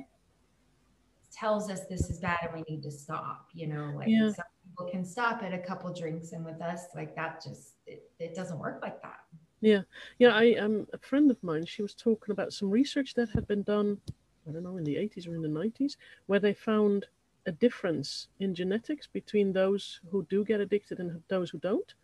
tells 1.33 1.71
us 1.71 1.81
this 1.91 2.09
is 2.09 2.21
bad 2.21 2.38
and 2.43 2.55
we 2.55 2.64
need 2.75 2.83
to 2.83 2.91
stop 2.91 3.49
you 3.52 3.67
know 3.67 3.93
like 3.97 4.09
yeah. 4.09 4.31
some 4.31 4.45
people 4.64 4.87
can 4.91 5.05
stop 5.05 5.43
at 5.43 5.52
a 5.52 5.59
couple 5.59 5.93
drinks 5.93 6.33
and 6.33 6.45
with 6.45 6.61
us 6.62 6.87
like 6.95 7.14
that 7.14 7.43
just 7.43 7.75
it, 7.87 8.11
it 8.19 8.35
doesn't 8.35 8.59
work 8.59 8.79
like 8.83 9.02
that 9.02 9.21
yeah, 9.62 9.83
yeah. 10.19 10.35
I 10.35 10.54
um, 10.57 10.87
a 10.92 10.99
friend 10.99 11.31
of 11.31 11.42
mine. 11.42 11.64
She 11.64 11.83
was 11.83 11.95
talking 11.95 12.33
about 12.33 12.52
some 12.52 12.69
research 12.69 13.14
that 13.14 13.31
had 13.31 13.47
been 13.47 13.62
done. 13.62 13.99
I 14.47 14.52
don't 14.52 14.64
know 14.64 14.76
in 14.76 14.85
the 14.85 14.99
eighties 14.99 15.26
or 15.26 15.35
in 15.35 15.42
the 15.42 15.49
nineties, 15.49 15.97
where 16.26 16.40
they 16.40 16.52
found 16.52 17.07
a 17.47 17.52
difference 17.52 18.28
in 18.40 18.54
genetics 18.54 19.07
between 19.07 19.52
those 19.52 20.00
who 20.11 20.26
do 20.28 20.45
get 20.45 20.61
addicted 20.61 20.99
and 20.99 21.23
those 21.28 21.50
who 21.50 21.59
don't. 21.59 21.95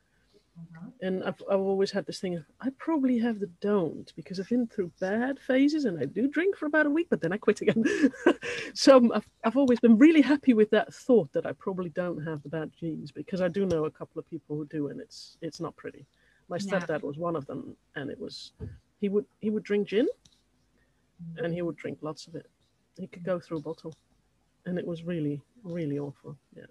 Mm-hmm. 0.59 0.88
And 1.07 1.25
I've, 1.25 1.41
I've 1.50 1.61
always 1.61 1.91
had 1.91 2.07
this 2.07 2.21
thing 2.21 2.37
of 2.37 2.45
I 2.61 2.71
probably 2.79 3.19
have 3.19 3.41
the 3.41 3.50
don't 3.61 4.12
because 4.17 4.41
I've 4.41 4.49
been 4.49 4.67
through 4.67 4.93
bad 5.00 5.38
phases 5.38 5.85
and 5.85 5.99
I 6.00 6.05
do 6.05 6.29
drink 6.29 6.57
for 6.57 6.67
about 6.67 6.87
a 6.87 6.91
week, 6.91 7.09
but 7.11 7.21
then 7.21 7.33
I 7.33 7.37
quit 7.37 7.61
again. 7.61 7.85
so 8.75 9.12
I've, 9.15 9.29
I've 9.45 9.57
always 9.57 9.81
been 9.81 9.99
really 9.99 10.21
happy 10.21 10.55
with 10.55 10.71
that 10.71 10.93
thought 10.93 11.33
that 11.33 11.47
I 11.47 11.53
probably 11.53 11.91
don't 11.91 12.25
have 12.25 12.43
the 12.43 12.49
bad 12.49 12.73
genes 12.79 13.12
because 13.12 13.41
I 13.41 13.49
do 13.49 13.67
know 13.67 13.85
a 13.85 13.91
couple 13.91 14.19
of 14.19 14.29
people 14.29 14.57
who 14.57 14.67
do, 14.67 14.88
and 14.88 15.00
it's 15.00 15.37
it's 15.41 15.61
not 15.61 15.77
pretty. 15.77 16.07
My 16.49 16.59
stepdad 16.59 17.02
was 17.02 17.19
one 17.19 17.37
of 17.37 17.47
them, 17.47 17.76
and 17.95 18.11
it 18.11 18.19
was 18.19 18.52
he 19.00 19.09
would 19.09 19.26
he 19.40 19.50
would 19.50 19.64
drink 19.64 19.88
gin, 19.88 20.09
and 21.37 21.52
he 21.52 21.62
would 21.62 21.76
drink 21.76 21.99
lots 22.00 22.26
of 22.26 22.35
it. 22.35 22.47
He 22.97 23.07
could 23.07 23.23
go 23.23 23.38
through 23.38 23.59
a 23.59 23.61
bottle, 23.61 23.95
and 24.67 24.78
it 24.78 24.87
was 24.87 25.05
really 25.05 25.40
really 25.62 25.99
awful. 25.99 26.37
Yeah. 26.57 26.64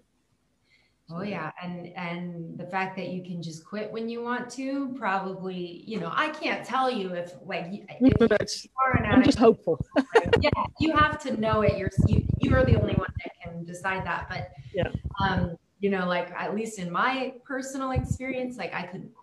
Oh 1.10 1.22
yeah, 1.22 1.52
and 1.62 1.86
and 1.96 2.58
the 2.58 2.66
fact 2.66 2.94
that 2.96 3.08
you 3.08 3.22
can 3.22 3.42
just 3.42 3.64
quit 3.64 3.90
when 3.90 4.10
you 4.10 4.22
want 4.22 4.50
to, 4.50 4.94
probably, 4.98 5.82
you 5.86 5.98
know, 5.98 6.12
I 6.14 6.28
can't 6.28 6.66
tell 6.66 6.90
you 6.90 7.14
if 7.14 7.32
like 7.46 7.66
if 7.70 8.28
that's, 8.28 8.66
I'm 9.06 9.22
just 9.22 9.38
hopeful. 9.38 9.82
yeah, 10.42 10.50
you 10.80 10.94
have 10.94 11.18
to 11.20 11.40
know 11.40 11.62
it. 11.62 11.78
You're 11.78 11.88
you 12.08 12.26
you 12.40 12.54
are 12.54 12.62
the 12.62 12.78
only 12.78 12.94
one 12.94 13.08
that 13.24 13.32
can 13.42 13.64
decide 13.64 14.04
that. 14.04 14.26
But 14.28 14.50
yeah, 14.74 14.90
um, 15.24 15.56
you 15.80 15.88
know, 15.88 16.06
like 16.06 16.30
at 16.32 16.54
least 16.54 16.78
in 16.78 16.90
my 16.90 17.32
personal 17.42 17.92
experience, 17.92 18.58
like 18.58 18.74
I 18.74 18.82
couldn't 18.82 19.14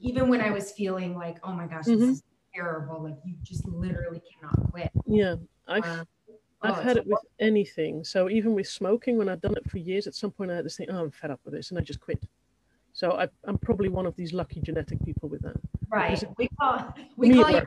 even 0.00 0.28
when 0.28 0.40
I 0.40 0.50
was 0.50 0.72
feeling 0.72 1.14
like, 1.14 1.38
oh 1.42 1.52
my 1.52 1.66
gosh, 1.66 1.84
mm-hmm. 1.84 2.00
this 2.00 2.16
is 2.16 2.22
terrible, 2.54 3.02
like 3.02 3.16
you 3.24 3.34
just 3.42 3.66
literally 3.66 4.22
cannot 4.32 4.70
quit. 4.70 4.90
Yeah, 5.06 5.36
I've 5.68 5.84
uh, 5.84 6.04
I've 6.62 6.78
oh, 6.78 6.82
had 6.82 6.96
it 6.98 7.06
with 7.06 7.20
anything. 7.38 8.04
So 8.04 8.28
even 8.28 8.54
with 8.54 8.68
smoking, 8.68 9.16
when 9.16 9.28
I've 9.28 9.40
done 9.40 9.54
it 9.56 9.68
for 9.70 9.78
years, 9.78 10.06
at 10.06 10.14
some 10.14 10.30
point 10.30 10.50
I 10.50 10.56
had 10.56 10.64
this 10.64 10.76
thing, 10.76 10.88
oh, 10.90 11.04
I'm 11.04 11.10
fed 11.10 11.30
up 11.30 11.40
with 11.44 11.54
this, 11.54 11.70
and 11.70 11.78
I 11.78 11.82
just 11.82 12.00
quit. 12.00 12.22
So 12.92 13.12
I, 13.12 13.28
am 13.48 13.56
probably 13.58 13.88
one 13.88 14.04
of 14.04 14.16
these 14.16 14.32
lucky 14.32 14.60
genetic 14.60 15.02
people 15.04 15.28
with 15.28 15.42
that. 15.42 15.56
Right. 15.90 16.22
We 16.36 16.48
call 16.60 16.94
we 17.16 17.34
call 17.34 17.50
you 17.50 17.62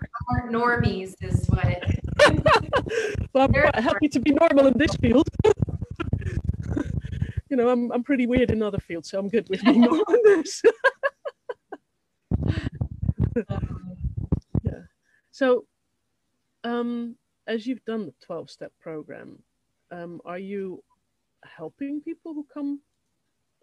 normies. 0.49 1.15
Is 1.21 1.47
what. 1.47 1.83
well, 3.33 3.45
I'm 3.45 3.53
quite 3.53 3.75
happy 3.75 4.09
to 4.09 4.19
be 4.19 4.31
normal 4.31 4.67
in 4.67 4.77
this 4.77 4.95
field. 4.95 5.27
you 7.49 7.57
know, 7.57 7.69
I'm 7.69 7.91
I'm 7.91 8.03
pretty 8.03 8.27
weird 8.27 8.51
in 8.51 8.61
other 8.61 8.79
fields, 8.79 9.09
so 9.09 9.19
I'm 9.19 9.29
good 9.29 9.47
with 9.49 9.63
being 9.63 9.81
normal 9.81 10.05
in 10.09 10.21
this. 10.23 10.61
yeah. 14.63 14.81
So, 15.31 15.65
um, 16.63 17.15
as 17.47 17.67
you've 17.67 17.83
done 17.85 18.05
the 18.05 18.13
12 18.25 18.49
step 18.49 18.71
program, 18.79 19.39
um, 19.91 20.21
are 20.25 20.39
you 20.39 20.83
helping 21.43 22.01
people 22.01 22.33
who 22.33 22.45
come 22.53 22.79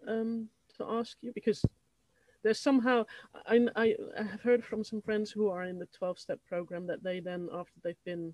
um, 0.07 0.49
to 0.77 0.85
ask 0.85 1.17
you? 1.21 1.31
Because 1.33 1.63
there's 2.43 2.59
somehow, 2.59 3.05
I, 3.45 3.67
I, 3.75 3.95
I 4.17 4.23
have 4.23 4.41
heard 4.41 4.63
from 4.63 4.83
some 4.83 5.01
friends 5.01 5.31
who 5.31 5.49
are 5.49 5.63
in 5.63 5.79
the 5.79 5.87
12 5.97 6.19
step 6.19 6.39
program 6.47 6.87
that 6.87 7.03
they 7.03 7.19
then, 7.19 7.49
after 7.53 7.73
they've 7.83 8.03
been 8.05 8.33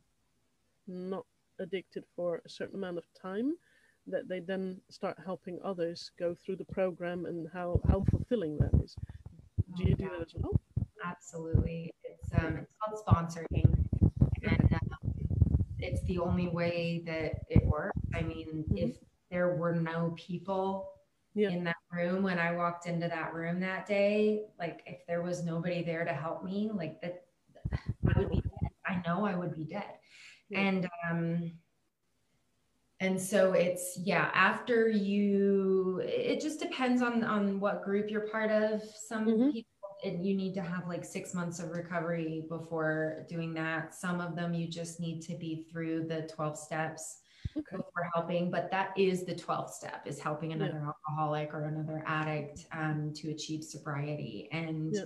not 0.87 1.25
addicted 1.59 2.03
for 2.15 2.41
a 2.45 2.49
certain 2.49 2.75
amount 2.75 2.97
of 2.97 3.05
time, 3.19 3.53
that 4.07 4.29
they 4.29 4.39
then 4.39 4.79
start 4.89 5.17
helping 5.25 5.59
others 5.63 6.11
go 6.17 6.33
through 6.33 6.55
the 6.55 6.65
program 6.65 7.25
and 7.25 7.47
how, 7.53 7.79
how 7.89 8.03
fulfilling 8.09 8.57
that 8.57 8.71
is. 8.81 8.95
Do 9.75 9.83
you 9.83 9.95
do 9.95 10.09
that 10.09 10.21
as 10.21 10.33
well? 10.35 10.59
Absolutely. 11.07 11.93
It's 12.03 12.29
um, 12.37 12.57
it's 12.57 12.73
called 12.81 13.01
sponsoring, 13.07 13.85
and 14.43 14.73
um, 14.73 15.13
it's 15.79 16.03
the 16.03 16.19
only 16.19 16.47
way 16.47 17.03
that 17.05 17.41
it 17.49 17.65
works. 17.65 17.99
I 18.13 18.21
mean, 18.21 18.47
mm-hmm. 18.47 18.77
if 18.77 18.97
there 19.31 19.55
were 19.55 19.73
no 19.73 20.13
people 20.17 20.89
yeah. 21.33 21.49
in 21.49 21.63
that 21.65 21.75
room 21.91 22.23
when 22.23 22.39
I 22.39 22.51
walked 22.51 22.87
into 22.87 23.07
that 23.07 23.33
room 23.33 23.59
that 23.61 23.85
day, 23.85 24.43
like 24.59 24.81
if 24.85 25.05
there 25.07 25.21
was 25.21 25.43
nobody 25.43 25.83
there 25.83 26.03
to 26.03 26.13
help 26.13 26.43
me, 26.43 26.69
like 26.73 27.01
that, 27.01 27.23
I 27.71 28.19
would 28.19 28.29
be 28.29 28.41
dead. 28.41 28.71
I 28.85 29.01
know 29.05 29.25
I 29.25 29.35
would 29.35 29.55
be 29.55 29.63
dead. 29.63 29.85
Yeah. 30.49 30.59
And 30.59 30.89
um, 31.09 31.51
and 32.99 33.21
so 33.21 33.51
it's 33.53 33.99
yeah 34.03 34.31
after 34.33 34.89
you 34.89 36.01
it 36.03 36.41
just 36.41 36.59
depends 36.59 37.01
on 37.01 37.23
on 37.23 37.59
what 37.59 37.83
group 37.83 38.09
you're 38.09 38.27
part 38.29 38.49
of 38.49 38.81
some 38.81 39.27
mm-hmm. 39.27 39.51
people 39.51 39.69
and 40.03 40.25
you 40.25 40.35
need 40.35 40.53
to 40.55 40.61
have 40.61 40.87
like 40.87 41.03
six 41.03 41.33
months 41.33 41.59
of 41.59 41.71
recovery 41.71 42.45
before 42.49 43.25
doing 43.29 43.53
that. 43.55 43.93
Some 43.93 44.21
of 44.21 44.35
them 44.35 44.53
you 44.53 44.67
just 44.67 44.99
need 44.99 45.21
to 45.23 45.35
be 45.35 45.65
through 45.71 46.05
the 46.07 46.29
12 46.33 46.57
steps 46.57 47.21
okay. 47.57 47.77
before 47.77 48.09
helping 48.13 48.51
but 48.51 48.69
that 48.71 48.97
is 48.97 49.25
the 49.25 49.33
12th 49.33 49.71
step 49.71 50.03
is 50.05 50.19
helping 50.19 50.53
another 50.53 50.81
yeah. 50.81 50.87
alcoholic 50.87 51.53
or 51.53 51.65
another 51.65 52.03
addict 52.05 52.65
um, 52.71 53.11
to 53.15 53.31
achieve 53.31 53.63
sobriety. 53.63 54.49
And 54.51 54.93
yeah. 54.93 55.01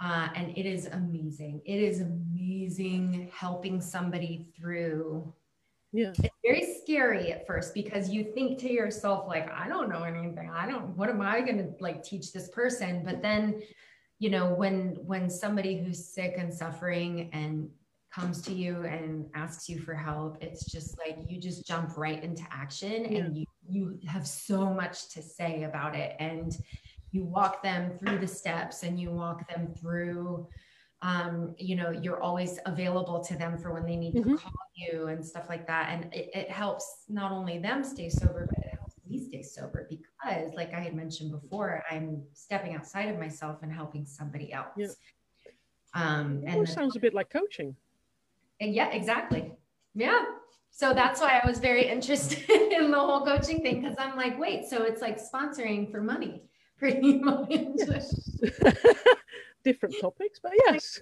uh, 0.00 0.28
and 0.34 0.56
it 0.56 0.66
is 0.66 0.86
amazing. 0.86 1.60
It 1.64 1.80
is 1.80 2.00
amazing 2.00 3.30
helping 3.34 3.80
somebody 3.80 4.46
through. 4.56 5.32
Yeah. 5.92 6.12
It's 6.18 6.34
very 6.44 6.76
scary 6.82 7.32
at 7.32 7.46
first 7.46 7.72
because 7.72 8.10
you 8.10 8.32
think 8.34 8.58
to 8.58 8.70
yourself 8.70 9.26
like 9.26 9.50
i 9.50 9.68
don't 9.68 9.88
know 9.88 10.02
anything. 10.02 10.50
I 10.52 10.66
don't 10.66 10.96
what 10.96 11.08
am 11.08 11.22
i 11.22 11.40
going 11.40 11.58
to 11.58 11.70
like 11.80 12.02
teach 12.02 12.32
this 12.32 12.48
person? 12.48 13.02
But 13.04 13.22
then 13.22 13.62
you 14.18 14.30
know 14.30 14.52
when 14.52 14.96
when 15.06 15.30
somebody 15.30 15.78
who's 15.78 16.04
sick 16.04 16.34
and 16.38 16.52
suffering 16.52 17.30
and 17.32 17.68
comes 18.12 18.40
to 18.40 18.52
you 18.52 18.84
and 18.84 19.26
asks 19.34 19.68
you 19.68 19.78
for 19.78 19.94
help 19.94 20.36
it's 20.40 20.70
just 20.70 20.98
like 20.98 21.18
you 21.28 21.38
just 21.38 21.66
jump 21.66 21.96
right 21.96 22.22
into 22.24 22.42
action 22.50 23.04
yeah. 23.04 23.18
and 23.18 23.36
you 23.36 23.44
you 23.68 23.98
have 24.06 24.26
so 24.26 24.72
much 24.72 25.10
to 25.10 25.22
say 25.22 25.64
about 25.64 25.94
it 25.94 26.16
and 26.18 26.56
you 27.10 27.24
walk 27.24 27.62
them 27.62 27.98
through 27.98 28.18
the 28.18 28.26
steps 28.26 28.82
and 28.82 28.98
you 28.98 29.10
walk 29.10 29.48
them 29.48 29.68
through 29.78 30.46
um, 31.00 31.54
you 31.58 31.76
know 31.76 31.90
you're 31.90 32.20
always 32.20 32.58
available 32.66 33.22
to 33.22 33.36
them 33.36 33.56
for 33.56 33.72
when 33.72 33.86
they 33.86 33.94
need 33.94 34.14
mm-hmm. 34.14 34.36
to 34.36 34.42
call 34.42 34.52
you 34.74 35.06
and 35.08 35.24
stuff 35.24 35.48
like 35.48 35.66
that 35.66 35.90
and 35.90 36.12
it, 36.12 36.30
it 36.34 36.50
helps 36.50 37.04
not 37.08 37.30
only 37.30 37.58
them 37.58 37.84
stay 37.84 38.08
sober 38.08 38.48
but 38.48 38.64
it 38.64 38.74
helps 38.74 38.94
me 39.06 39.24
stay 39.28 39.42
sober 39.42 39.86
because 40.28 40.54
like 40.54 40.74
i 40.74 40.80
had 40.80 40.94
mentioned 40.94 41.30
before 41.30 41.82
i'm 41.90 42.22
stepping 42.32 42.74
outside 42.74 43.08
of 43.08 43.18
myself 43.18 43.58
and 43.62 43.72
helping 43.72 44.06
somebody 44.06 44.52
else. 44.52 44.68
Yeah. 44.76 44.88
um 45.94 46.42
and 46.46 46.62
it 46.62 46.68
sounds 46.68 46.96
a 46.96 47.00
bit 47.00 47.14
like 47.14 47.30
coaching. 47.30 47.76
And 48.60 48.74
yeah 48.74 48.90
exactly. 48.90 49.52
Yeah. 49.94 50.24
So 50.70 50.92
that's 50.94 51.20
why 51.20 51.40
i 51.42 51.46
was 51.46 51.58
very 51.58 51.88
interested 51.94 52.50
in 52.50 52.90
the 52.90 52.98
whole 52.98 53.24
coaching 53.24 53.62
thing 53.62 53.82
because 53.82 53.96
i'm 53.98 54.16
like 54.16 54.38
wait 54.38 54.66
so 54.66 54.84
it's 54.84 55.02
like 55.02 55.18
sponsoring 55.20 55.90
for 55.90 56.02
money. 56.02 56.42
Pretty 56.78 57.18
much. 57.18 57.48
Yes. 57.50 58.38
different 59.64 59.96
topics 60.00 60.38
but 60.40 60.52
yes. 60.66 61.00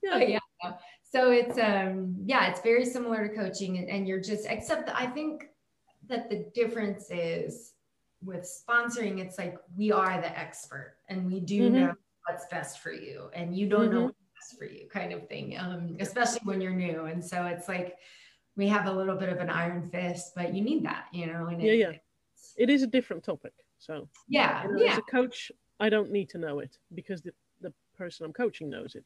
Yeah. 0.00 0.10
Oh, 0.12 0.18
yeah. 0.18 0.38
So 1.02 1.32
it's 1.32 1.58
um 1.58 2.14
yeah 2.24 2.48
it's 2.48 2.60
very 2.60 2.84
similar 2.84 3.28
to 3.28 3.34
coaching 3.34 3.78
and, 3.78 3.88
and 3.88 4.06
you're 4.06 4.20
just 4.20 4.46
except 4.48 4.90
i 4.94 5.06
think 5.06 5.48
that 6.08 6.30
the 6.30 6.46
difference 6.54 7.10
is 7.10 7.74
with 8.24 8.48
sponsoring 8.68 9.18
it's 9.18 9.38
like 9.38 9.58
we 9.76 9.92
are 9.92 10.20
the 10.20 10.38
expert 10.38 10.96
and 11.08 11.30
we 11.30 11.40
do 11.40 11.62
mm-hmm. 11.62 11.74
know 11.74 11.94
what's 12.26 12.46
best 12.46 12.80
for 12.80 12.92
you 12.92 13.30
and 13.32 13.56
you 13.56 13.68
don't 13.68 13.86
mm-hmm. 13.86 13.94
know 13.94 14.04
what's 14.04 14.16
best 14.34 14.58
for 14.58 14.64
you 14.64 14.88
kind 14.88 15.12
of 15.12 15.28
thing 15.28 15.56
um 15.58 15.96
especially 16.00 16.40
when 16.44 16.60
you're 16.60 16.74
new 16.74 17.04
and 17.04 17.24
so 17.24 17.46
it's 17.46 17.68
like 17.68 17.96
we 18.56 18.66
have 18.66 18.86
a 18.86 18.92
little 18.92 19.16
bit 19.16 19.28
of 19.28 19.38
an 19.38 19.48
iron 19.48 19.88
fist 19.90 20.32
but 20.34 20.52
you 20.52 20.62
need 20.62 20.84
that 20.84 21.04
you 21.12 21.26
know 21.26 21.46
and 21.46 21.62
yeah 21.62 21.72
it, 21.72 21.78
yeah 21.78 21.92
it 22.56 22.68
is 22.68 22.82
a 22.82 22.86
different 22.86 23.22
topic 23.22 23.52
so 23.78 24.08
yeah, 24.28 24.64
you 24.64 24.72
know, 24.72 24.82
yeah. 24.82 24.92
as 24.92 24.98
a 24.98 25.02
coach 25.02 25.52
i 25.78 25.88
don't 25.88 26.10
need 26.10 26.28
to 26.28 26.38
know 26.38 26.58
it 26.58 26.76
because 26.94 27.22
the, 27.22 27.32
the 27.60 27.72
person 27.96 28.26
i'm 28.26 28.32
coaching 28.32 28.68
knows 28.68 28.96
it 28.96 29.04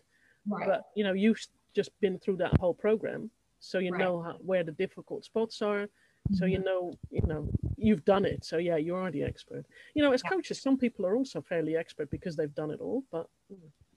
right. 0.49 0.66
but 0.66 0.85
you 0.97 1.04
know 1.04 1.12
you've 1.12 1.38
just 1.75 1.90
been 2.00 2.19
through 2.19 2.37
that 2.37 2.57
whole 2.59 2.75
program 2.75 3.31
so 3.61 3.78
you 3.78 3.92
right. 3.92 4.00
know 4.00 4.23
how, 4.23 4.33
where 4.40 4.64
the 4.64 4.73
difficult 4.73 5.25
spots 5.25 5.61
are 5.61 5.87
so 6.33 6.47
you 6.47 6.59
mm-hmm. 6.59 6.64
know 6.64 6.95
you 7.11 7.23
know 7.26 7.49
you've 7.82 8.04
done 8.04 8.24
it 8.24 8.44
so 8.44 8.56
yeah 8.58 8.76
you're 8.76 9.10
the 9.10 9.22
expert. 9.22 9.64
You 9.94 10.02
know 10.02 10.12
as 10.12 10.22
coaches 10.22 10.60
some 10.60 10.76
people 10.76 11.06
are 11.06 11.16
also 11.16 11.40
fairly 11.40 11.76
expert 11.76 12.10
because 12.10 12.36
they've 12.36 12.54
done 12.54 12.70
it 12.70 12.80
all 12.80 13.04
but 13.10 13.28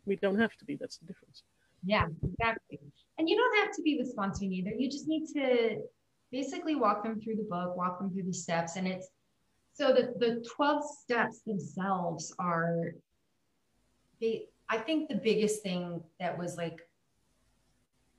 we 0.05 0.15
don't 0.15 0.39
have 0.39 0.55
to 0.57 0.65
be 0.65 0.75
that's 0.75 0.97
the 0.97 1.05
difference. 1.05 1.43
Yeah 1.83 2.07
exactly. 2.23 2.79
And 3.17 3.29
you 3.29 3.37
don't 3.37 3.65
have 3.65 3.75
to 3.75 3.81
be 3.81 3.97
the 3.97 4.05
sponsor 4.05 4.45
either 4.45 4.71
you 4.77 4.89
just 4.89 5.07
need 5.07 5.27
to 5.33 5.81
basically 6.31 6.75
walk 6.75 7.03
them 7.03 7.19
through 7.19 7.35
the 7.35 7.47
book 7.49 7.75
walk 7.77 7.99
them 7.99 8.11
through 8.11 8.23
the 8.23 8.33
steps 8.33 8.75
and 8.75 8.87
it's 8.87 9.09
so 9.73 9.93
the, 9.93 10.13
the 10.19 10.45
12 10.55 10.83
steps 11.03 11.41
themselves 11.41 12.33
are 12.39 12.95
they 14.19 14.45
i 14.69 14.77
think 14.77 15.09
the 15.09 15.15
biggest 15.15 15.61
thing 15.63 16.01
that 16.19 16.37
was 16.37 16.57
like 16.57 16.79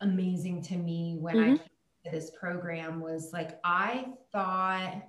amazing 0.03 0.63
to 0.63 0.77
me 0.77 1.17
when 1.19 1.37
mm-hmm. 1.37 1.55
i 1.55 1.71
this 2.11 2.31
program 2.31 3.01
was 3.01 3.31
like 3.33 3.59
I 3.65 4.07
thought 4.33 5.03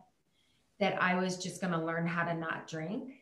that 0.80 1.02
I 1.02 1.16
was 1.16 1.38
just 1.38 1.62
going 1.62 1.74
to 1.74 1.84
learn 1.84 2.08
how 2.08 2.24
to 2.26 2.34
not 2.34 2.68
drink. 2.68 3.14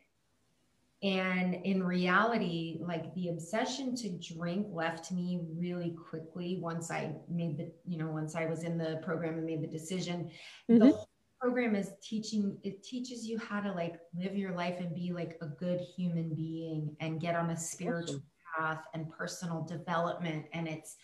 And 1.03 1.53
in 1.53 1.83
reality, 1.83 2.79
like 2.81 3.13
the 3.13 3.29
obsession 3.29 3.95
to 3.97 4.09
drink 4.09 4.67
left 4.71 5.11
me 5.11 5.41
really 5.55 5.91
quickly 6.09 6.57
once 6.61 6.89
I 6.89 7.13
made 7.29 7.57
the, 7.57 7.71
you 7.85 7.97
know, 7.97 8.07
once 8.07 8.35
I 8.35 8.45
was 8.45 8.63
in 8.63 8.77
the 8.77 8.99
program 9.03 9.35
and 9.35 9.45
made 9.45 9.61
the 9.61 9.67
decision. 9.67 10.31
Mm-hmm. 10.69 10.79
The 10.79 10.91
whole 10.91 11.09
program 11.39 11.75
is 11.75 11.91
teaching, 12.01 12.57
it 12.63 12.81
teaches 12.81 13.27
you 13.27 13.37
how 13.37 13.59
to 13.59 13.71
like 13.71 13.99
live 14.17 14.35
your 14.35 14.53
life 14.53 14.79
and 14.79 14.95
be 14.95 15.11
like 15.11 15.37
a 15.41 15.47
good 15.47 15.81
human 15.95 16.33
being 16.33 16.95
and 17.01 17.21
get 17.21 17.35
on 17.35 17.51
a 17.51 17.57
spiritual 17.57 18.15
awesome. 18.57 18.77
path 18.77 18.83
and 18.93 19.11
personal 19.11 19.63
development. 19.63 20.45
And 20.53 20.67
it's 20.67 20.95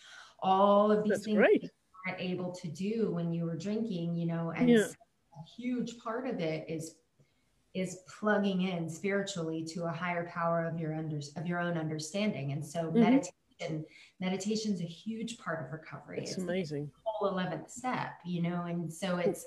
all 0.42 0.90
of 0.90 1.04
these 1.04 1.12
That's 1.12 1.24
things. 1.26 1.36
Great 1.36 1.70
weren't 2.06 2.20
able 2.20 2.52
to 2.52 2.68
do 2.68 3.10
when 3.12 3.32
you 3.32 3.44
were 3.44 3.56
drinking, 3.56 4.16
you 4.16 4.26
know, 4.26 4.52
and 4.56 4.68
yeah. 4.68 4.78
a 4.78 4.88
huge 5.56 5.98
part 5.98 6.26
of 6.26 6.40
it 6.40 6.64
is 6.68 6.96
is 7.74 8.00
plugging 8.06 8.62
in 8.62 8.88
spiritually 8.88 9.64
to 9.64 9.84
a 9.84 9.90
higher 9.90 10.28
power 10.28 10.66
of 10.66 10.78
your 10.78 10.94
under 10.94 11.20
of 11.36 11.46
your 11.46 11.58
own 11.58 11.78
understanding. 11.78 12.52
And 12.52 12.64
so 12.64 12.84
mm-hmm. 12.84 13.00
meditation, 13.00 13.84
meditation 14.20 14.74
is 14.74 14.80
a 14.80 14.86
huge 14.86 15.38
part 15.38 15.64
of 15.64 15.72
recovery. 15.72 16.20
It's, 16.20 16.32
it's 16.32 16.42
amazing. 16.42 16.90
whole 17.02 17.32
11th 17.32 17.70
step, 17.70 18.12
you 18.24 18.42
know, 18.42 18.64
and 18.64 18.92
so 18.92 19.16
it's 19.16 19.46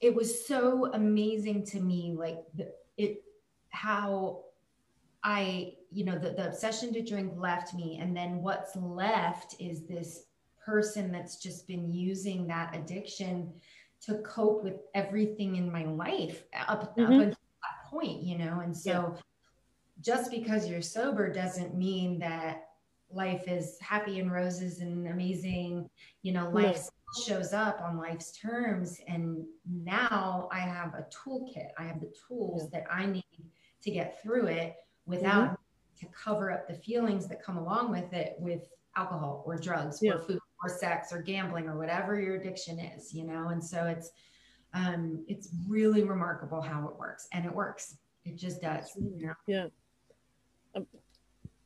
it 0.00 0.14
was 0.14 0.46
so 0.46 0.90
amazing 0.92 1.64
to 1.64 1.80
me 1.80 2.14
like 2.16 2.38
the, 2.54 2.72
it 2.96 3.22
how 3.70 4.44
I, 5.22 5.72
you 5.90 6.04
know, 6.04 6.18
the, 6.18 6.30
the 6.30 6.48
obsession 6.48 6.92
to 6.92 7.02
drink 7.02 7.32
left 7.36 7.74
me. 7.74 7.98
And 8.00 8.14
then 8.14 8.42
what's 8.42 8.76
left 8.76 9.56
is 9.58 9.86
this 9.86 10.24
person 10.64 11.10
that's 11.10 11.36
just 11.36 11.66
been 11.66 11.90
using 11.92 12.46
that 12.46 12.76
addiction 12.76 13.52
to 14.06 14.18
cope 14.18 14.62
with 14.62 14.80
everything 14.94 15.56
in 15.56 15.70
my 15.70 15.84
life 15.84 16.44
up, 16.68 16.96
mm-hmm. 16.96 17.04
up 17.04 17.10
until 17.10 17.28
that 17.28 17.90
point, 17.90 18.22
you 18.22 18.38
know? 18.38 18.60
And 18.60 18.76
so 18.76 19.14
yeah. 19.14 19.20
just 20.00 20.30
because 20.30 20.68
you're 20.68 20.82
sober 20.82 21.32
doesn't 21.32 21.76
mean 21.76 22.18
that 22.18 22.64
life 23.10 23.44
is 23.46 23.78
happy 23.80 24.20
and 24.20 24.32
roses 24.32 24.80
and 24.80 25.06
amazing, 25.08 25.88
you 26.22 26.32
know, 26.32 26.50
life 26.50 26.76
yeah. 26.76 27.24
shows 27.26 27.52
up 27.52 27.80
on 27.80 27.96
life's 27.96 28.32
terms. 28.32 28.98
And 29.06 29.44
now 29.66 30.48
I 30.52 30.60
have 30.60 30.94
a 30.94 31.06
toolkit. 31.10 31.68
I 31.78 31.84
have 31.84 32.00
the 32.00 32.12
tools 32.28 32.68
yeah. 32.72 32.80
that 32.80 32.92
I 32.92 33.06
need 33.06 33.24
to 33.82 33.90
get 33.90 34.20
through 34.22 34.46
it 34.46 34.74
without 35.06 35.52
mm-hmm. 35.52 36.06
to 36.06 36.12
cover 36.12 36.50
up 36.50 36.66
the 36.66 36.74
feelings 36.74 37.28
that 37.28 37.42
come 37.42 37.56
along 37.56 37.90
with 37.90 38.12
it 38.12 38.34
with 38.38 38.68
alcohol 38.96 39.42
or 39.46 39.56
drugs 39.56 40.02
or 40.02 40.20
food 40.20 40.38
or 40.64 40.68
sex 40.68 41.12
or 41.12 41.20
gambling 41.20 41.68
or 41.68 41.76
whatever 41.76 42.18
your 42.18 42.36
addiction 42.36 42.78
is, 42.78 43.12
you 43.12 43.24
know? 43.24 43.48
And 43.48 43.62
so 43.62 43.84
it's, 43.86 44.10
um, 44.72 45.24
it's 45.28 45.50
really 45.68 46.02
remarkable 46.02 46.60
how 46.60 46.88
it 46.88 46.98
works 46.98 47.28
and 47.32 47.44
it 47.44 47.54
works. 47.54 47.96
It 48.24 48.36
just 48.36 48.62
does. 48.62 48.90
You 48.96 49.26
know? 49.26 49.34
Yeah. 49.46 49.66
Um, 50.74 50.86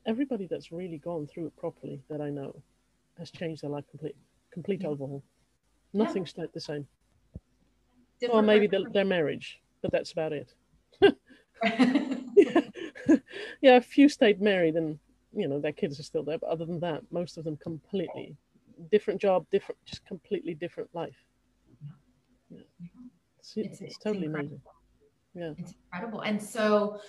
everybody 0.06 0.46
that's 0.46 0.72
really 0.72 0.98
gone 0.98 1.26
through 1.26 1.46
it 1.46 1.56
properly 1.56 2.00
that 2.10 2.20
I 2.20 2.30
know 2.30 2.54
has 3.18 3.30
changed 3.30 3.62
their 3.62 3.70
life 3.70 3.84
complete, 3.90 4.16
complete 4.50 4.82
yeah. 4.82 4.88
overhaul. 4.88 5.22
Nothing 5.92 6.22
yeah. 6.22 6.28
stayed 6.28 6.52
the 6.52 6.60
same. 6.60 6.86
Different 8.20 8.38
or 8.38 8.42
maybe 8.42 8.66
the, 8.66 8.84
their 8.92 9.04
marriage, 9.04 9.60
but 9.80 9.92
that's 9.92 10.12
about 10.12 10.32
it. 10.32 10.52
yeah, 13.60 13.76
a 13.76 13.80
few 13.80 14.08
stayed 14.08 14.40
married 14.40 14.74
and 14.76 14.98
you 15.32 15.46
know 15.48 15.60
their 15.60 15.72
kids 15.72 15.98
are 16.00 16.04
still 16.04 16.22
there, 16.22 16.38
but 16.38 16.48
other 16.48 16.64
than 16.64 16.80
that, 16.80 17.02
most 17.10 17.36
of 17.36 17.44
them 17.44 17.56
completely 17.56 18.36
different 18.90 19.20
job, 19.20 19.46
different, 19.50 19.78
just 19.84 20.04
completely 20.06 20.54
different 20.54 20.88
life. 20.94 21.16
Yeah. 22.50 22.60
It's, 23.38 23.56
it's, 23.56 23.80
it's, 23.80 23.98
totally 23.98 24.26
incredible. 24.26 24.60
amazing. 25.34 25.56
Yeah. 25.58 25.64
It's 25.64 25.74
incredible. 25.84 26.20
And 26.20 26.42
so, 26.42 27.00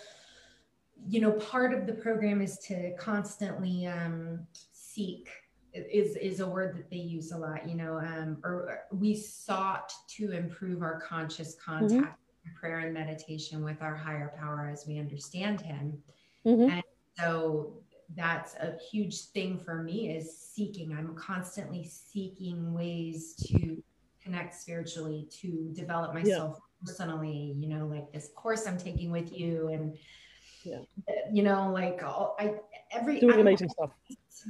you 1.07 1.21
know, 1.21 1.31
part 1.31 1.73
of 1.73 1.85
the 1.85 1.93
program 1.93 2.41
is 2.41 2.57
to 2.59 2.95
constantly 2.97 3.87
um, 3.87 4.45
seek 4.71 5.29
is 5.73 6.15
is 6.15 6.39
a 6.39 6.47
word 6.47 6.75
that 6.75 6.89
they 6.89 6.97
use 6.97 7.31
a 7.31 7.37
lot 7.37 7.67
you 7.67 7.75
know 7.75 7.99
um, 7.99 8.37
or 8.43 8.81
we 8.91 9.15
sought 9.15 9.93
to 10.07 10.31
improve 10.31 10.81
our 10.81 10.99
conscious 10.99 11.55
contact 11.63 11.91
mm-hmm. 11.93 12.55
prayer 12.59 12.79
and 12.79 12.93
meditation 12.93 13.63
with 13.63 13.81
our 13.81 13.95
higher 13.95 14.33
power 14.39 14.69
as 14.71 14.85
we 14.87 14.97
understand 14.97 15.61
him 15.61 15.97
mm-hmm. 16.45 16.71
and 16.71 16.83
so 17.17 17.73
that's 18.15 18.55
a 18.55 18.75
huge 18.91 19.25
thing 19.27 19.57
for 19.57 19.83
me 19.83 20.09
is 20.09 20.37
seeking 20.37 20.93
i'm 20.93 21.15
constantly 21.15 21.83
seeking 21.85 22.73
ways 22.73 23.35
to 23.35 23.81
connect 24.21 24.53
spiritually 24.53 25.27
to 25.31 25.71
develop 25.73 26.13
myself 26.13 26.57
yeah. 26.57 26.85
personally 26.85 27.55
you 27.57 27.67
know 27.67 27.85
like 27.85 28.11
this 28.11 28.29
course 28.35 28.65
i'm 28.67 28.77
taking 28.77 29.11
with 29.11 29.31
you 29.37 29.67
and 29.69 29.97
yeah. 30.63 30.79
you 31.31 31.43
know 31.43 31.71
like 31.71 32.03
all, 32.03 32.35
i 32.39 32.53
every 32.91 33.19
doing 33.19 33.39
amazing 33.39 33.69
stuff 33.69 33.91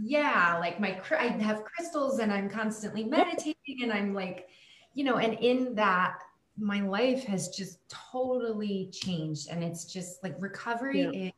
yeah 0.01 0.57
like 0.59 0.79
my 0.79 0.99
i 1.11 1.27
have 1.27 1.63
crystals 1.63 2.19
and 2.19 2.31
i'm 2.31 2.49
constantly 2.49 3.03
meditating 3.03 3.83
and 3.83 3.91
i'm 3.91 4.13
like 4.13 4.47
you 4.93 5.03
know 5.03 5.17
and 5.17 5.33
in 5.39 5.75
that 5.75 6.19
my 6.57 6.81
life 6.81 7.23
has 7.23 7.49
just 7.49 7.79
totally 7.89 8.89
changed 8.91 9.49
and 9.49 9.63
it's 9.63 9.85
just 9.85 10.21
like 10.23 10.35
recovery 10.39 11.01
yeah. 11.01 11.27
is 11.27 11.31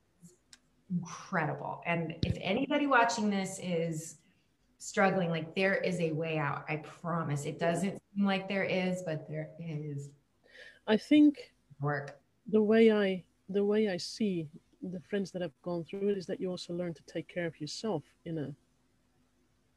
incredible. 0.92 1.82
And 1.86 2.16
if 2.24 2.38
anybody 2.42 2.88
watching 2.88 3.30
this 3.30 3.60
is 3.62 4.18
struggling, 4.78 5.30
like 5.30 5.56
there 5.56 5.76
is 5.76 6.00
a 6.00 6.12
way 6.12 6.38
out. 6.38 6.66
I 6.70 6.78
promise. 6.78 7.46
It 7.46 7.60
doesn't 7.60 8.02
seem 8.16 8.26
like 8.26 8.48
there 8.48 8.64
is, 8.64 9.04
but 9.06 9.28
there 9.30 9.50
is. 9.60 10.10
I 10.88 10.98
think 10.98 11.54
work. 11.80 12.20
The 12.50 12.62
way 12.62 12.92
I 12.92 13.24
the 13.50 13.64
way 13.64 13.90
I 13.90 13.98
see 13.98 14.48
the 14.82 15.02
friends 15.10 15.32
that 15.32 15.42
have 15.42 15.52
gone 15.62 15.84
through 15.84 16.10
it 16.10 16.18
is 16.18 16.26
that 16.26 16.40
you 16.40 16.50
also 16.50 16.74
learn 16.74 16.94
to 16.94 17.04
take 17.04 17.28
care 17.28 17.46
of 17.46 17.60
yourself 17.60 18.04
in 18.26 18.38
a 18.38 18.54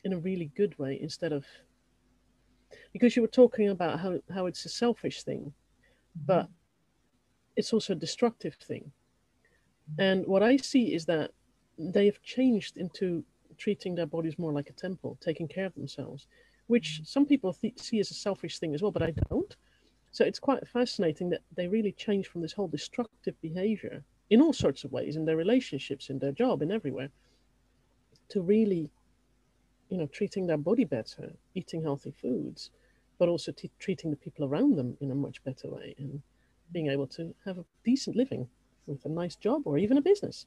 in 0.05 0.13
a 0.15 0.19
really 0.19 0.51
good 0.57 0.79
way 0.79 0.99
instead 1.01 1.33
of 1.33 1.45
because 2.93 3.15
you 3.15 3.23
were 3.23 3.29
talking 3.29 3.69
about 3.69 4.01
how, 4.01 4.19
how 4.33 4.47
it's 4.47 4.65
a 4.65 4.69
selfish 4.69 5.23
thing 5.23 5.41
mm-hmm. 5.41 6.27
but 6.27 6.49
it's 7.57 7.73
also 7.73 7.93
a 7.93 7.97
destructive 7.97 8.55
thing 8.55 8.91
and 9.99 10.27
what 10.27 10.43
i 10.43 10.57
see 10.57 10.95
is 10.95 11.05
that 11.05 11.31
they 11.79 12.07
have 12.07 12.23
changed 12.23 12.77
into 12.77 13.25
treating 13.59 13.95
their 13.95 14.07
bodies 14.07 14.39
more 14.39 14.53
like 14.53 14.71
a 14.71 14.73
temple 14.73 15.17
taking 15.21 15.49
care 15.49 15.67
of 15.67 15.75
themselves 15.75 16.27
which 16.67 16.95
mm-hmm. 16.95 17.05
some 17.05 17.27
people 17.27 17.53
th- 17.53 17.79
see 17.79 18.01
as 18.01 18.11
a 18.11 18.15
selfish 18.15 18.59
thing 18.59 18.75
as 18.75 18.83
well 18.83 18.91
but 18.91 19.03
i 19.03 19.13
don't. 19.31 19.57
So 20.15 20.25
it's 20.25 20.39
quite 20.39 20.69
fascinating 20.69 21.29
that 21.31 21.43
they 21.57 21.67
really 21.67 21.91
change 21.91 22.29
from 22.29 22.41
this 22.41 22.53
whole 22.53 22.69
destructive 22.69 23.35
behavior 23.41 24.05
in 24.31 24.41
all 24.41 24.53
sorts 24.53 24.85
of 24.85 24.93
ways 24.93 25.17
in 25.17 25.25
their 25.25 25.37
relationships 25.37 26.09
in 26.09 26.21
their 26.21 26.31
job 26.31 26.63
and 26.63 26.71
everywhere 26.71 27.11
to 28.29 28.41
really 28.41 28.93
you 29.89 29.99
know 29.99 30.07
treating 30.07 30.47
their 30.47 30.57
body 30.57 30.85
better 30.85 31.33
eating 31.55 31.83
healthy 31.83 32.13
foods 32.13 32.71
but 33.19 33.29
also 33.29 33.51
t- 33.53 33.71
treating 33.81 34.11
the 34.11 34.17
people 34.17 34.45
around 34.45 34.77
them 34.77 34.97
in 35.01 35.11
a 35.11 35.15
much 35.15 35.43
better 35.43 35.69
way 35.69 35.95
and 35.99 36.23
being 36.73 36.89
able 36.89 37.09
to 37.09 37.35
have 37.45 37.59
a 37.59 37.65
decent 37.85 38.17
living 38.17 38.49
with 38.87 39.05
a 39.05 39.09
nice 39.09 39.37
job 39.37 39.63
or 39.65 39.79
even 39.79 39.99
a 39.99 40.03
business 40.03 40.47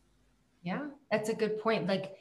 yeah 0.63 0.87
that's 1.11 1.29
a 1.29 1.33
good 1.33 1.59
point 1.59 1.87
like 1.87 2.17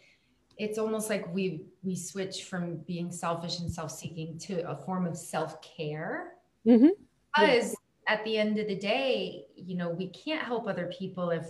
it's 0.58 0.78
almost 0.78 1.10
like 1.10 1.32
we 1.34 1.62
we 1.82 1.94
switch 1.94 2.44
from 2.44 2.76
being 2.86 3.10
selfish 3.12 3.60
and 3.60 3.70
self-seeking 3.70 4.38
to 4.38 4.68
a 4.68 4.74
form 4.74 5.06
of 5.06 5.16
self-care 5.16 6.32
mm-hmm. 6.66 6.88
because 7.34 7.76
at 8.06 8.24
the 8.24 8.38
end 8.38 8.58
of 8.58 8.68
the 8.68 8.76
day, 8.76 9.46
you 9.56 9.76
know, 9.76 9.90
we 9.90 10.08
can't 10.08 10.42
help 10.42 10.68
other 10.68 10.90
people 10.96 11.30
if 11.30 11.46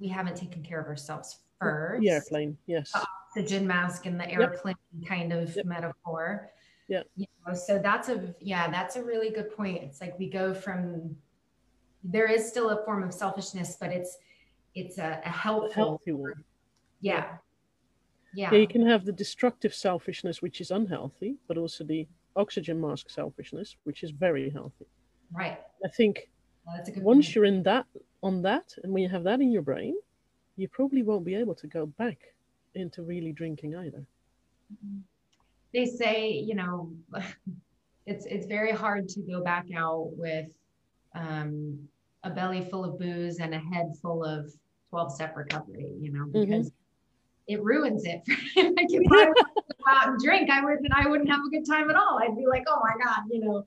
we 0.00 0.08
haven't 0.08 0.36
taken 0.36 0.62
care 0.62 0.80
of 0.80 0.86
ourselves 0.86 1.38
first. 1.60 2.02
The 2.02 2.10
airplane, 2.10 2.56
yes. 2.66 2.92
The 2.92 3.06
oxygen 3.40 3.66
mask 3.66 4.06
and 4.06 4.18
the 4.18 4.28
airplane 4.30 4.74
yep. 4.98 5.08
kind 5.08 5.32
of 5.32 5.54
yep. 5.54 5.64
metaphor. 5.64 6.50
Yeah. 6.88 7.02
You 7.16 7.26
know, 7.46 7.54
so 7.54 7.78
that's 7.78 8.08
a 8.08 8.34
yeah, 8.40 8.70
that's 8.70 8.96
a 8.96 9.02
really 9.02 9.30
good 9.30 9.54
point. 9.56 9.78
It's 9.82 10.00
like 10.00 10.18
we 10.18 10.28
go 10.28 10.54
from 10.54 11.16
there 12.10 12.30
is 12.30 12.48
still 12.48 12.70
a 12.70 12.84
form 12.84 13.02
of 13.02 13.12
selfishness, 13.12 13.76
but 13.80 13.90
it's 13.90 14.18
it's 14.74 14.98
a, 14.98 15.20
a 15.24 15.28
helpful 15.28 15.72
healthy 15.72 16.12
one. 16.12 16.44
Yeah. 17.00 17.14
yeah. 17.14 17.36
Yeah. 18.34 18.52
You 18.52 18.68
can 18.68 18.86
have 18.86 19.06
the 19.06 19.12
destructive 19.12 19.74
selfishness, 19.74 20.42
which 20.42 20.60
is 20.60 20.70
unhealthy, 20.70 21.36
but 21.48 21.56
also 21.56 21.84
the 21.84 22.06
oxygen 22.36 22.78
mask 22.78 23.08
selfishness, 23.08 23.76
which 23.84 24.02
is 24.02 24.10
very 24.10 24.50
healthy. 24.50 24.86
Right. 25.32 25.58
I 25.82 25.88
think 25.88 26.28
once 26.96 27.26
point. 27.26 27.34
you're 27.34 27.44
in 27.46 27.62
that 27.62 27.86
on 28.22 28.42
that, 28.42 28.74
and 28.82 28.92
when 28.92 29.02
you 29.02 29.08
have 29.08 29.24
that 29.24 29.40
in 29.40 29.50
your 29.50 29.62
brain, 29.62 29.94
you 30.56 30.68
probably 30.68 31.02
won't 31.02 31.24
be 31.24 31.34
able 31.34 31.54
to 31.54 31.66
go 31.66 31.86
back 31.86 32.18
into 32.74 33.02
really 33.02 33.32
drinking 33.32 33.74
either. 33.74 34.04
Mm-hmm. 34.72 34.98
They 35.72 35.86
say, 35.86 36.30
you 36.32 36.54
know, 36.54 36.92
it's 38.06 38.26
it's 38.26 38.46
very 38.46 38.72
hard 38.72 39.08
to 39.10 39.20
go 39.20 39.42
back 39.42 39.66
out 39.74 40.10
with 40.16 40.48
um, 41.14 41.88
a 42.26 42.30
belly 42.30 42.66
full 42.70 42.84
of 42.84 42.98
booze 42.98 43.38
and 43.38 43.54
a 43.54 43.58
head 43.58 43.92
full 44.02 44.24
of 44.24 44.52
12 44.90 45.12
step 45.12 45.36
recovery, 45.36 45.94
you 46.00 46.12
know, 46.12 46.24
mm-hmm. 46.24 46.40
because 46.40 46.66
mm-hmm. 46.66 47.54
it 47.54 47.62
ruins 47.62 48.04
it. 48.04 48.22
like 48.76 48.86
if 48.90 49.12
I 49.12 49.24
go 49.26 49.32
out 49.88 50.08
and 50.08 50.18
drink, 50.18 50.50
I 50.50 50.62
wouldn't 50.64 50.92
I 50.92 51.08
wouldn't 51.08 51.30
have 51.30 51.40
a 51.46 51.50
good 51.50 51.66
time 51.66 51.88
at 51.88 51.96
all. 51.96 52.18
I'd 52.20 52.36
be 52.36 52.46
like, 52.46 52.64
oh 52.68 52.80
my 52.82 53.04
God, 53.04 53.22
you 53.30 53.40
know, 53.40 53.66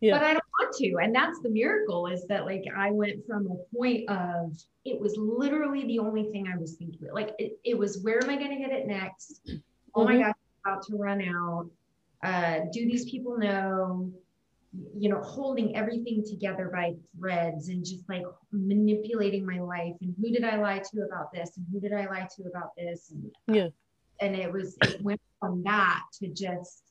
yeah. 0.00 0.18
but 0.18 0.24
I 0.24 0.32
don't 0.32 0.44
want 0.58 0.74
to. 0.76 0.96
And 1.02 1.14
that's 1.14 1.40
the 1.40 1.48
miracle 1.48 2.08
is 2.08 2.26
that 2.26 2.44
like 2.44 2.64
I 2.76 2.90
went 2.90 3.24
from 3.26 3.46
a 3.46 3.76
point 3.76 4.08
of 4.10 4.52
it 4.84 5.00
was 5.00 5.16
literally 5.16 5.84
the 5.86 6.00
only 6.00 6.24
thing 6.24 6.48
I 6.52 6.56
was 6.56 6.74
thinking. 6.74 7.08
Like 7.12 7.34
it, 7.38 7.58
it 7.64 7.78
was 7.78 8.02
where 8.02 8.22
am 8.22 8.30
I 8.30 8.36
going 8.36 8.50
to 8.50 8.56
get 8.56 8.72
it 8.72 8.86
next? 8.86 9.42
Oh 9.94 10.04
mm-hmm. 10.04 10.18
my 10.18 10.24
God, 10.24 10.34
about 10.64 10.86
to 10.86 10.96
run 10.96 11.22
out. 11.22 11.70
Uh, 12.24 12.60
do 12.72 12.84
these 12.84 13.08
people 13.08 13.38
know? 13.38 14.10
You 14.96 15.08
know, 15.08 15.20
holding 15.20 15.76
everything 15.76 16.24
together 16.28 16.70
by 16.72 16.94
threads 17.18 17.68
and 17.68 17.84
just 17.84 18.08
like 18.08 18.24
manipulating 18.52 19.46
my 19.46 19.60
life. 19.60 19.94
And 20.00 20.14
who 20.20 20.30
did 20.30 20.44
I 20.44 20.56
lie 20.56 20.78
to 20.78 21.02
about 21.02 21.32
this? 21.32 21.56
And 21.56 21.66
who 21.72 21.80
did 21.80 21.92
I 21.92 22.06
lie 22.06 22.28
to 22.36 22.42
about 22.44 22.70
this? 22.76 23.10
And, 23.10 23.30
yeah. 23.56 23.68
And 24.20 24.34
it 24.34 24.52
was, 24.52 24.76
it 24.82 25.00
went 25.02 25.20
from 25.40 25.62
that 25.64 26.02
to 26.20 26.28
just 26.28 26.86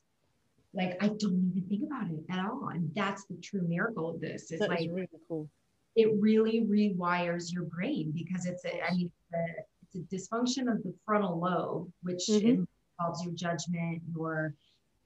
like 0.76 0.96
I 1.02 1.08
don't 1.08 1.50
even 1.50 1.64
think 1.68 1.84
about 1.84 2.10
it 2.10 2.20
at 2.30 2.44
all. 2.44 2.68
And 2.72 2.90
that's 2.94 3.24
the 3.24 3.36
true 3.42 3.62
miracle 3.66 4.10
of 4.10 4.20
this. 4.20 4.52
It's 4.52 4.60
that 4.60 4.68
like 4.68 4.88
really 4.92 5.08
cool. 5.26 5.48
It 5.96 6.10
really 6.20 6.60
rewires 6.60 7.52
your 7.52 7.64
brain 7.64 8.12
because 8.14 8.44
it's 8.44 8.64
a 8.64 8.84
I 8.84 8.94
mean 8.94 9.10
it's 9.10 9.34
a, 9.34 9.98
it's 10.14 10.30
a 10.30 10.34
dysfunction 10.34 10.70
of 10.70 10.82
the 10.82 10.94
frontal 11.04 11.40
lobe, 11.40 11.90
which 12.02 12.24
mm-hmm. 12.28 12.64
involves 13.00 13.24
your 13.24 13.32
judgment, 13.32 14.02
your 14.14 14.54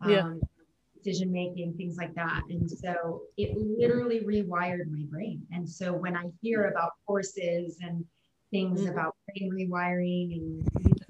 um, 0.01 0.11
yeah. 0.11 0.33
Decision 1.03 1.33
making, 1.33 1.75
things 1.75 1.97
like 1.97 2.15
that. 2.15 2.43
And 2.49 2.71
so 2.71 3.23
it 3.37 3.57
literally 3.57 4.21
rewired 4.21 4.91
my 4.91 5.05
brain. 5.11 5.43
And 5.53 5.69
so 5.69 5.93
when 5.93 6.17
I 6.17 6.25
hear 6.43 6.69
about 6.69 6.93
courses 7.07 7.79
and 7.81 8.05
things 8.51 8.81
mm-hmm. 8.81 8.91
about 8.91 9.17
brain 9.29 9.51
rewiring 9.53 10.37
and 10.37 11.01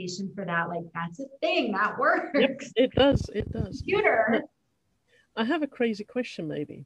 meditation 0.00 0.30
for 0.34 0.44
that. 0.44 0.68
Like 0.68 0.84
that's 0.94 1.20
a 1.20 1.26
thing 1.40 1.72
that 1.72 1.98
works. 1.98 2.30
Yep, 2.34 2.60
it 2.76 2.92
does. 2.92 3.28
It 3.34 3.52
does. 3.52 3.78
Computer. 3.78 4.42
I 5.36 5.44
have 5.44 5.62
a 5.62 5.66
crazy 5.66 6.04
question. 6.04 6.48
Maybe 6.48 6.84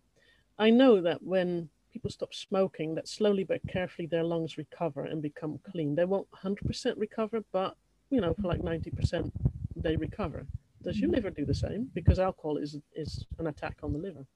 I 0.59 0.71
know 0.71 1.01
that 1.03 1.23
when 1.23 1.69
people 1.93 2.11
stop 2.11 2.35
smoking, 2.35 2.95
that 2.95 3.09
slowly 3.09 3.45
but 3.45 3.61
carefully 3.69 4.07
their 4.07 4.25
lungs 4.25 4.59
recover 4.59 5.05
and 5.05 5.23
become 5.23 5.59
clean. 5.71 5.95
They 5.95 6.05
won't 6.05 6.29
100% 6.31 6.95
recover, 6.97 7.45
but 7.53 7.77
you 8.11 8.21
know, 8.21 8.35
for 8.41 8.49
like 8.49 8.61
90%, 8.61 9.31
they 9.77 9.97
recover. 9.97 10.47
Does 10.85 10.99
your 10.99 11.09
mm-hmm. 11.09 11.17
liver 11.17 11.31
do 11.31 11.45
the 11.45 11.55
same? 11.55 11.91
Because 11.95 12.19
alcohol 12.19 12.59
is 12.59 12.79
is 12.95 13.27
an 13.39 13.47
attack 13.47 13.79
on 13.83 13.93
the 13.93 13.99
liver. 13.99 14.27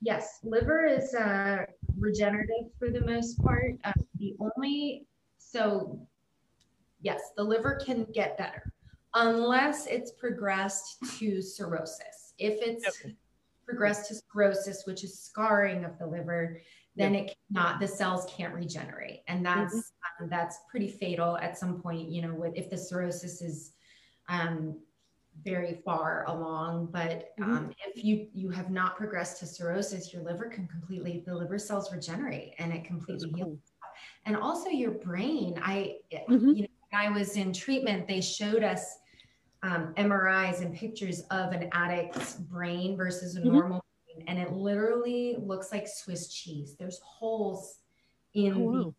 Yes, 0.00 0.40
liver 0.42 0.86
is 0.86 1.14
uh, 1.14 1.66
regenerative 1.98 2.72
for 2.78 2.90
the 2.90 3.02
most 3.02 3.42
part. 3.42 3.74
Uh, 3.84 3.92
the 4.18 4.34
only 4.40 5.06
so 5.38 6.00
yes, 7.02 7.20
the 7.36 7.44
liver 7.44 7.80
can 7.84 8.06
get 8.12 8.38
better 8.38 8.72
unless 9.14 9.86
it's 9.86 10.12
progressed 10.12 10.96
to 11.18 11.42
cirrhosis. 11.42 12.34
If 12.38 12.62
it's 12.62 12.86
okay. 13.04 13.14
progressed 13.66 14.08
to 14.08 14.14
cirrhosis, 14.14 14.84
which 14.86 15.04
is 15.04 15.18
scarring 15.18 15.84
of 15.84 15.98
the 15.98 16.06
liver, 16.06 16.60
then 16.96 17.14
it 17.14 17.34
cannot 17.48 17.80
the 17.80 17.88
cells 17.88 18.26
can't 18.28 18.54
regenerate 18.54 19.22
and 19.28 19.44
that's 19.44 19.74
mm-hmm. 19.74 20.24
um, 20.24 20.30
that's 20.30 20.60
pretty 20.70 20.88
fatal 20.88 21.36
at 21.38 21.56
some 21.56 21.80
point 21.80 22.10
you 22.10 22.20
know 22.20 22.34
with 22.34 22.52
if 22.56 22.68
the 22.68 22.76
cirrhosis 22.76 23.40
is 23.40 23.72
um, 24.28 24.76
very 25.44 25.80
far 25.84 26.24
along 26.28 26.88
but 26.92 27.30
mm-hmm. 27.40 27.52
um, 27.52 27.72
if 27.86 28.04
you 28.04 28.28
you 28.34 28.50
have 28.50 28.70
not 28.70 28.96
progressed 28.96 29.38
to 29.38 29.46
cirrhosis 29.46 30.12
your 30.12 30.22
liver 30.22 30.46
can 30.46 30.66
completely 30.66 31.22
the 31.26 31.34
liver 31.34 31.58
cells 31.58 31.92
regenerate 31.92 32.54
and 32.58 32.72
it 32.72 32.84
completely 32.84 33.30
cool. 33.30 33.36
heals 33.36 33.58
and 34.26 34.36
also 34.36 34.68
your 34.68 34.90
brain 34.90 35.58
i 35.62 35.96
mm-hmm. 36.28 36.50
you 36.50 36.62
know 36.62 36.68
I 36.92 37.08
was 37.10 37.36
in 37.36 37.52
treatment, 37.52 38.08
they 38.08 38.20
showed 38.20 38.62
us 38.62 38.98
um, 39.62 39.94
MRIs 39.96 40.60
and 40.60 40.74
pictures 40.74 41.22
of 41.30 41.52
an 41.52 41.68
addict's 41.72 42.34
brain 42.34 42.96
versus 42.96 43.36
a 43.36 43.40
mm-hmm. 43.40 43.52
normal 43.52 43.84
brain, 44.06 44.24
and 44.26 44.38
it 44.38 44.52
literally 44.52 45.36
looks 45.38 45.70
like 45.72 45.86
Swiss 45.86 46.32
cheese. 46.32 46.76
There's 46.78 47.00
holes 47.04 47.78
in 48.34 48.54
oh, 48.54 48.58
wow. 48.58 48.72
the 48.72 48.94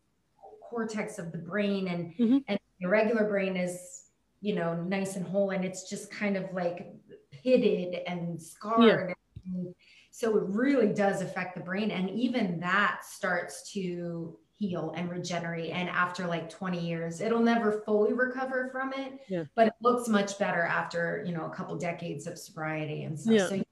cortex 0.68 1.18
of 1.18 1.32
the 1.32 1.38
brain, 1.38 1.88
and 1.88 2.14
mm-hmm. 2.14 2.38
and 2.48 2.58
the 2.80 2.88
regular 2.88 3.28
brain 3.28 3.56
is 3.56 4.01
you 4.42 4.54
know 4.54 4.74
nice 4.74 5.16
and 5.16 5.26
whole, 5.26 5.50
and 5.50 5.64
it's 5.64 5.88
just 5.88 6.10
kind 6.10 6.36
of 6.36 6.52
like 6.52 6.92
pitted 7.30 8.02
and 8.06 8.40
scarred. 8.40 9.08
Yeah. 9.08 9.14
And 9.54 9.74
so 10.10 10.36
it 10.36 10.44
really 10.48 10.92
does 10.92 11.22
affect 11.22 11.54
the 11.54 11.62
brain, 11.62 11.90
and 11.90 12.10
even 12.10 12.60
that 12.60 13.00
starts 13.04 13.72
to 13.72 14.36
heal 14.62 14.92
and 14.96 15.10
regenerate. 15.10 15.70
And 15.70 15.88
after 15.88 16.26
like 16.26 16.48
20 16.48 16.78
years, 16.78 17.20
it'll 17.20 17.40
never 17.40 17.82
fully 17.84 18.12
recover 18.12 18.68
from 18.70 18.92
it, 18.92 19.20
yeah. 19.28 19.44
but 19.54 19.68
it 19.68 19.72
looks 19.80 20.08
much 20.08 20.38
better 20.38 20.62
after, 20.62 21.24
you 21.26 21.32
know, 21.32 21.46
a 21.46 21.50
couple 21.50 21.76
decades 21.76 22.26
of 22.26 22.38
sobriety 22.38 23.02
and 23.02 23.18
stuff. 23.18 23.34
Yeah. 23.34 23.48
So 23.48 23.62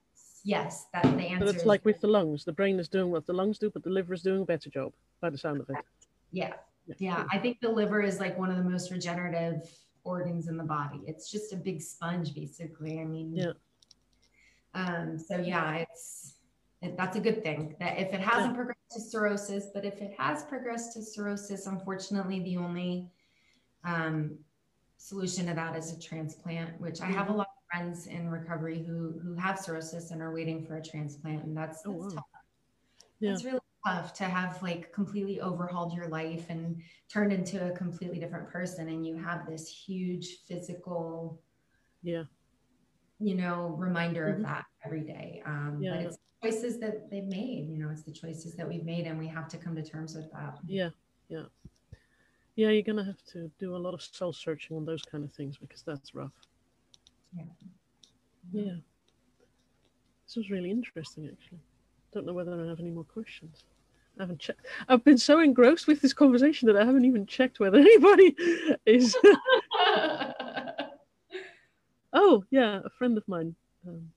yes, 0.45 0.87
that 0.93 1.05
the 1.05 1.23
answer. 1.23 1.47
But 1.47 1.55
it's 1.55 1.65
like 1.65 1.85
with 1.85 2.01
the 2.01 2.09
lungs. 2.09 2.45
The 2.45 2.53
brain 2.53 2.81
is 2.81 2.89
doing 2.89 3.11
what 3.11 3.27
the 3.27 3.33
lungs 3.33 3.59
do, 3.59 3.71
but 3.71 3.85
the 3.85 3.91
liver 3.91 4.15
is 4.15 4.23
doing 4.23 4.43
a 4.43 4.45
better 4.45 4.71
job 4.71 4.93
by 5.21 5.31
the 5.31 5.39
sound 5.39 5.61
of 5.61 5.71
it. 5.71 5.77
Yeah. 6.33 6.55
Yeah. 6.87 6.95
yeah. 6.99 7.25
I 7.31 7.39
think 7.39 7.61
the 7.61 7.71
liver 7.71 8.03
is 8.03 8.19
like 8.19 8.37
one 8.37 8.51
of 8.51 8.57
the 8.57 8.69
most 8.69 8.91
regenerative 8.91 9.71
organs 10.11 10.49
in 10.49 10.57
the 10.57 10.65
body. 10.65 11.01
It's 11.07 11.31
just 11.31 11.53
a 11.53 11.57
big 11.57 11.81
sponge, 11.81 12.35
basically. 12.35 13.01
I 13.01 13.05
mean, 13.05 13.35
yeah. 13.35 13.53
Um, 14.75 15.19
so 15.19 15.37
yeah, 15.39 15.85
it's 15.85 16.35
that's 16.97 17.17
a 17.17 17.21
good 17.21 17.43
thing 17.43 17.77
that 17.81 17.99
if 17.99 18.13
it 18.13 18.21
hasn't 18.21 18.55
progressed 18.55 18.93
to 18.93 19.01
cirrhosis, 19.01 19.67
but 19.75 19.85
if 19.85 20.01
it 20.01 20.13
has 20.19 20.45
progressed 20.45 20.95
to 20.95 21.03
cirrhosis, 21.03 21.67
unfortunately, 21.67 22.41
the 22.41 22.57
only 22.57 23.11
um, 23.85 24.39
solution 24.97 25.47
to 25.47 25.55
that 25.55 25.77
is 25.77 25.93
a 25.93 26.01
transplant, 26.01 26.81
which 26.81 27.01
I 27.01 27.07
have 27.07 27.29
a 27.29 27.33
lot 27.33 27.49
of 27.49 27.63
friends 27.71 28.07
in 28.07 28.29
recovery 28.29 28.85
who 28.87 29.19
who 29.23 29.35
have 29.35 29.59
cirrhosis 29.59 30.11
and 30.11 30.23
are 30.23 30.33
waiting 30.33 30.65
for 30.65 30.77
a 30.77 30.83
transplant, 30.83 31.45
and 31.45 31.57
that's, 31.57 31.83
oh, 31.87 31.93
that's 31.93 32.05
oh, 32.05 32.17
wow. 32.17 32.25
tough. 32.33 32.45
Yeah. 33.21 33.33
It's 33.33 33.45
really 33.45 33.60
tough 33.87 34.13
to 34.15 34.25
have 34.25 34.63
like 34.63 34.93
completely 34.93 35.41
overhauled 35.41 35.93
your 35.93 36.09
life 36.09 36.47
and 36.49 36.81
turned 37.09 37.33
into 37.33 37.73
a 37.73 37.77
completely 37.77 38.19
different 38.19 38.49
person, 38.49 38.89
and 38.89 39.07
you 39.07 39.17
have 39.17 39.47
this 39.49 39.69
huge 39.69 40.45
physical, 40.47 41.41
yeah, 42.03 42.25
you 43.19 43.35
know, 43.35 43.75
reminder 43.79 44.27
mm-hmm. 44.27 44.37
of 44.37 44.43
that 44.43 44.65
every 44.85 45.01
day. 45.03 45.43
Um, 45.47 45.79
yeah. 45.81 45.97
But 45.97 46.05
it's 46.07 46.19
choices 46.43 46.81
that 46.81 47.11
they've 47.11 47.25
made. 47.25 47.69
You 47.69 47.79
know, 47.79 47.91
it's 47.91 48.03
the 48.03 48.13
choices 48.13 48.55
that 48.57 48.69
we've 48.69 48.85
made, 48.85 49.07
and 49.07 49.19
we 49.19 49.27
have 49.29 49.49
to 49.49 49.59
come 49.59 49.75
to 49.77 49.83
terms 49.83 50.15
with 50.15 50.31
that. 50.33 50.59
Yeah, 50.67 50.91
yeah, 51.29 51.45
yeah. 52.57 52.69
You're 52.69 52.83
gonna 52.83 53.05
have 53.05 53.23
to 53.33 53.51
do 53.59 53.77
a 53.77 53.79
lot 53.79 53.95
of 53.95 54.03
soul 54.03 54.33
searching 54.33 54.77
on 54.77 54.85
those 54.85 55.03
kind 55.03 55.25
of 55.25 55.33
things 55.33 55.59
because 55.59 55.83
that's 55.83 56.15
rough. 56.15 56.33
Yeah. 57.37 57.45
Yeah. 58.53 58.77
This 60.27 60.37
was 60.37 60.51
really 60.51 60.71
interesting, 60.71 61.29
actually. 61.31 61.61
Don't 62.13 62.27
know 62.27 62.33
whether 62.33 62.55
I 62.55 62.69
have 62.69 62.81
any 62.81 62.91
more 62.91 63.05
questions. 63.05 63.65
I 64.21 64.25
haven't 64.25 64.39
checked. 64.39 64.67
I've 64.87 65.03
been 65.03 65.17
so 65.19 65.41
engrossed 65.41 65.87
with 65.87 66.03
this 66.03 66.13
conversation 66.13 66.67
that 66.67 66.77
I 66.77 66.85
haven't 66.85 67.07
even 67.07 67.25
checked 67.25 67.59
whether 67.59 67.79
anybody 67.81 68.37
is. 68.85 69.17
oh 72.13 72.45
yeah, 72.51 72.81
a 72.85 72.91
friend 72.91 73.17
of 73.17 73.27
mine. 73.27 73.55
Um, 73.89 74.11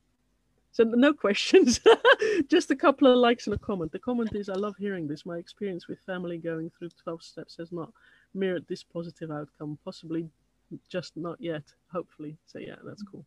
so 0.73 0.83
no 0.83 1.13
questions, 1.13 1.79
just 2.47 2.69
a 2.71 2.75
couple 2.75 3.07
of 3.07 3.17
likes 3.17 3.47
and 3.47 3.53
a 3.53 3.59
comment. 3.59 3.93
The 3.93 3.99
comment 3.99 4.35
is, 4.35 4.49
"I 4.49 4.55
love 4.55 4.75
hearing 4.77 5.07
this. 5.07 5.25
My 5.25 5.37
experience 5.37 5.87
with 5.87 5.99
family 5.99 6.37
going 6.37 6.69
through 6.69 6.89
twelve 7.01 7.23
steps 7.23 7.55
has 7.57 7.71
not 7.71 7.93
mirrored 8.33 8.65
this 8.67 8.83
positive 8.83 9.31
outcome. 9.31 9.77
Possibly, 9.85 10.29
just 10.89 11.15
not 11.15 11.39
yet. 11.39 11.63
Hopefully." 11.93 12.35
So 12.45 12.59
yeah, 12.59 12.75
that's 12.83 13.03
cool. 13.03 13.23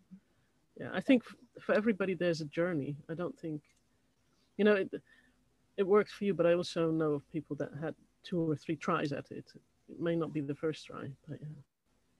Yeah, 0.79 0.91
I 0.93 1.01
think 1.01 1.23
for 1.61 1.75
everybody 1.75 2.12
there's 2.12 2.43
a 2.43 2.47
journey. 2.47 2.97
I 3.09 3.15
don't 3.15 3.39
think, 3.39 3.62
you 4.59 4.65
know, 4.65 4.75
it, 4.75 4.93
it 5.77 5.87
works 5.87 6.12
for 6.12 6.25
you, 6.25 6.35
but 6.35 6.47
I 6.47 6.55
also 6.55 6.91
know 6.91 7.12
of 7.12 7.33
people 7.33 7.57
that 7.57 7.71
had 7.81 7.95
two 8.25 8.41
or 8.51 8.57
three 8.57 8.77
tries 8.77 9.12
at 9.12 9.31
it. 9.31 9.45
It 9.89 10.01
may 10.01 10.17
not 10.17 10.33
be 10.33 10.41
the 10.41 10.55
first 10.55 10.87
try, 10.87 11.11
but 11.29 11.39
yeah. 11.41 11.49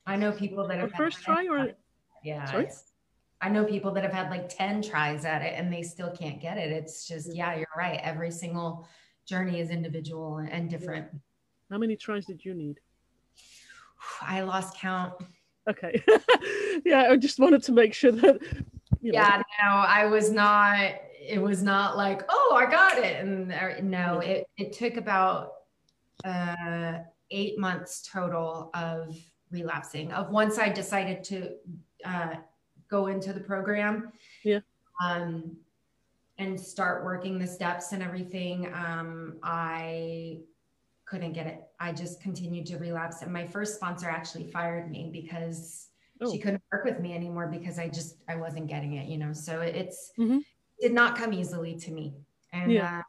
I 0.07 0.17
know 0.17 0.31
people 0.33 0.69
that 0.69 0.79
have 0.79 0.93
first 0.93 1.23
try 1.23 1.47
or 1.49 1.73
yeah. 2.23 2.45
Sorry? 2.45 2.69
I 3.41 3.49
know 3.49 3.65
people 3.65 3.93
that 3.93 4.03
have 4.03 4.13
had 4.13 4.31
like 4.31 4.49
10 4.49 4.83
tries 4.83 5.25
at 5.25 5.43
it 5.43 5.55
and 5.57 5.73
they 5.73 5.83
still 5.83 6.11
can't 6.11 6.41
get 6.41 6.57
it. 6.57 6.73
It's 6.73 7.07
just, 7.07 7.35
yeah, 7.35 7.55
you're 7.55 7.67
right. 7.77 8.01
Every 8.03 8.31
single 8.31 8.87
journey 9.27 9.61
is 9.61 9.71
individual 9.71 10.39
and 10.39 10.71
different. 10.71 11.09
How 11.71 11.79
many 11.79 11.97
tries 11.97 12.25
did 12.27 12.45
you 12.45 12.55
need? 12.55 12.81
I 14.23 14.43
lost 14.43 14.77
count. 14.79 15.15
Okay. 15.69 16.03
yeah, 16.85 17.09
I 17.11 17.17
just 17.17 17.39
wanted 17.39 17.63
to 17.65 17.73
make 17.73 17.93
sure 17.93 18.13
that. 18.13 18.41
You 19.03 19.13
know. 19.13 19.19
Yeah, 19.19 19.43
no, 19.63 19.71
I 19.71 20.07
was 20.07 20.31
not. 20.31 20.95
It 21.29 21.41
was 21.41 21.63
not 21.63 21.97
like, 21.97 22.23
oh, 22.29 22.55
I 22.57 22.71
got 22.71 22.99
it, 22.99 23.21
and 23.21 23.53
uh, 23.53 23.81
no, 23.83 24.21
it 24.21 24.47
it 24.57 24.73
took 24.73 24.97
about 24.97 25.53
uh, 26.25 26.99
eight 27.31 27.59
months 27.59 28.09
total 28.11 28.71
of 28.75 29.17
relapsing. 29.51 30.13
Of 30.13 30.31
once 30.31 30.59
I 30.59 30.69
decided 30.69 31.25
to 31.25 31.51
uh, 32.05 32.35
go 32.89 33.07
into 33.09 33.33
the 33.33 33.41
program. 33.41 34.13
Yeah. 34.45 34.61
Um, 35.03 35.57
and 36.39 36.59
start 36.61 37.05
working 37.05 37.39
the 37.39 37.47
steps 37.47 37.93
and 37.93 38.03
everything. 38.03 38.73
Um, 38.75 39.39
I 39.43 40.41
couldn't 41.07 41.33
get 41.33 41.47
it. 41.47 41.63
I 41.81 41.93
just 41.93 42.21
continued 42.21 42.67
to 42.67 42.79
relapse. 42.79 43.23
And 43.23 43.33
my 43.33 43.47
first 43.47 43.77
sponsor 43.77 44.09
actually 44.09 44.51
fired 44.51 44.91
me 44.91 45.11
because 45.13 45.89
oh. 46.21 46.31
she 46.31 46.39
couldn't 46.39 46.63
work 46.73 46.85
with 46.85 47.01
me 47.01 47.15
anymore 47.15 47.47
because 47.47 47.79
I 47.79 47.89
just 47.89 48.17
I 48.29 48.37
wasn't 48.37 48.67
getting 48.67 48.95
it, 48.95 49.07
you 49.07 49.17
know. 49.17 49.33
So 49.33 49.61
it's 49.61 50.13
mm-hmm. 50.19 50.39
Did 50.81 50.93
not 50.93 51.17
come 51.17 51.33
easily 51.33 51.77
to 51.77 51.91
me. 51.91 52.15
And 52.53 52.73
yeah. 52.73 52.99
uh, 52.99 53.03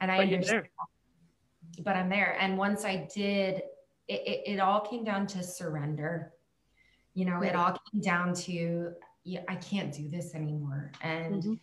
and 0.00 0.10
I 0.10 0.18
but 0.18 0.32
understand. 0.34 0.68
But 1.84 1.96
I'm 1.96 2.08
there. 2.08 2.36
And 2.40 2.56
once 2.56 2.84
I 2.84 3.08
did, 3.14 3.62
it, 4.08 4.22
it, 4.26 4.42
it 4.52 4.60
all 4.60 4.80
came 4.80 5.04
down 5.04 5.26
to 5.28 5.42
surrender. 5.42 6.32
You 7.14 7.26
know, 7.26 7.42
it 7.42 7.54
all 7.54 7.76
came 7.92 8.00
down 8.00 8.34
to 8.34 8.92
yeah, 9.24 9.40
I 9.48 9.56
can't 9.56 9.92
do 9.92 10.08
this 10.08 10.34
anymore. 10.34 10.92
And 11.02 11.42
mm-hmm. 11.42 11.54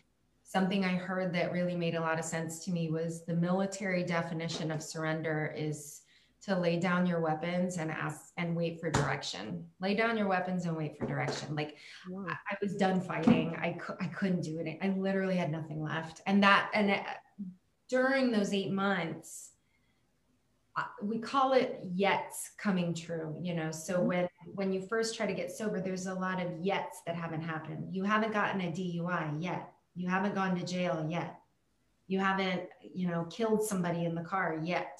something 0.44 0.84
I 0.84 0.96
heard 0.96 1.34
that 1.34 1.54
really 1.54 1.76
made 1.76 1.96
a 1.96 2.02
lot 2.02 2.20
of 2.20 2.26
sense 2.26 2.64
to 2.66 2.72
me 2.72 2.92
was 2.92 3.24
the 3.26 3.34
military 3.34 4.04
definition 4.04 4.70
of 4.70 4.84
surrender 4.84 5.56
is 5.58 6.02
to 6.44 6.60
lay 6.60 6.78
down 6.78 7.06
your 7.06 7.22
weapons 7.22 7.78
and 7.78 7.90
ask 7.90 8.34
and 8.38 8.56
wait 8.56 8.80
for 8.80 8.92
direction. 8.92 9.66
Lay 9.80 9.96
down 9.96 10.18
your 10.18 10.28
weapons 10.28 10.66
and 10.66 10.76
wait 10.76 10.98
for 10.98 11.06
direction. 11.06 11.56
Like 11.56 11.78
wow. 12.10 12.26
I, 12.28 12.34
I, 12.52 12.58
was 12.62 12.76
done 12.76 13.00
fighting. 13.00 13.56
I, 13.62 13.78
cu- 13.80 13.96
I 14.02 14.08
couldn't 14.08 14.42
do 14.42 14.60
it. 14.60 14.78
I 14.82 14.90
literally 14.90 15.38
had 15.38 15.52
nothing 15.52 15.82
left. 15.82 16.22
And 16.26 16.44
that, 16.44 16.70
and 16.74 16.90
it, 16.90 17.02
during 17.90 18.32
those 18.32 18.54
eight 18.54 18.72
months, 18.72 19.52
we 21.02 21.20
call 21.20 21.54
it 21.54 21.80
yets 21.96 22.50
coming 22.58 22.96
true 22.96 23.36
you 23.40 23.54
know 23.54 23.72
so 23.72 23.98
mm-hmm. 23.98 24.08
when 24.08 24.28
when 24.56 24.74
you 24.74 24.82
first 24.82 25.16
try 25.16 25.28
to 25.28 25.34
get 25.34 25.52
sober 25.52 25.80
there's 25.80 26.08
a 26.08 26.14
lot 26.14 26.42
of 26.42 26.48
yets 26.54 27.04
that 27.06 27.16
haven't 27.16 27.44
happened 27.44 27.94
you 27.94 28.04
haven't 28.04 28.34
gotten 28.34 28.60
a 28.62 28.72
dui 28.72 29.44
yet 29.44 29.72
you 29.96 30.08
haven't 30.08 30.34
gone 30.34 30.56
to 30.56 30.66
jail 30.66 31.06
yet 31.08 31.40
you 32.08 32.18
haven't 32.18 32.64
you 32.82 33.08
know 33.08 33.24
killed 33.26 33.64
somebody 33.64 34.06
in 34.06 34.16
the 34.16 34.24
car 34.24 34.60
yet 34.64 35.00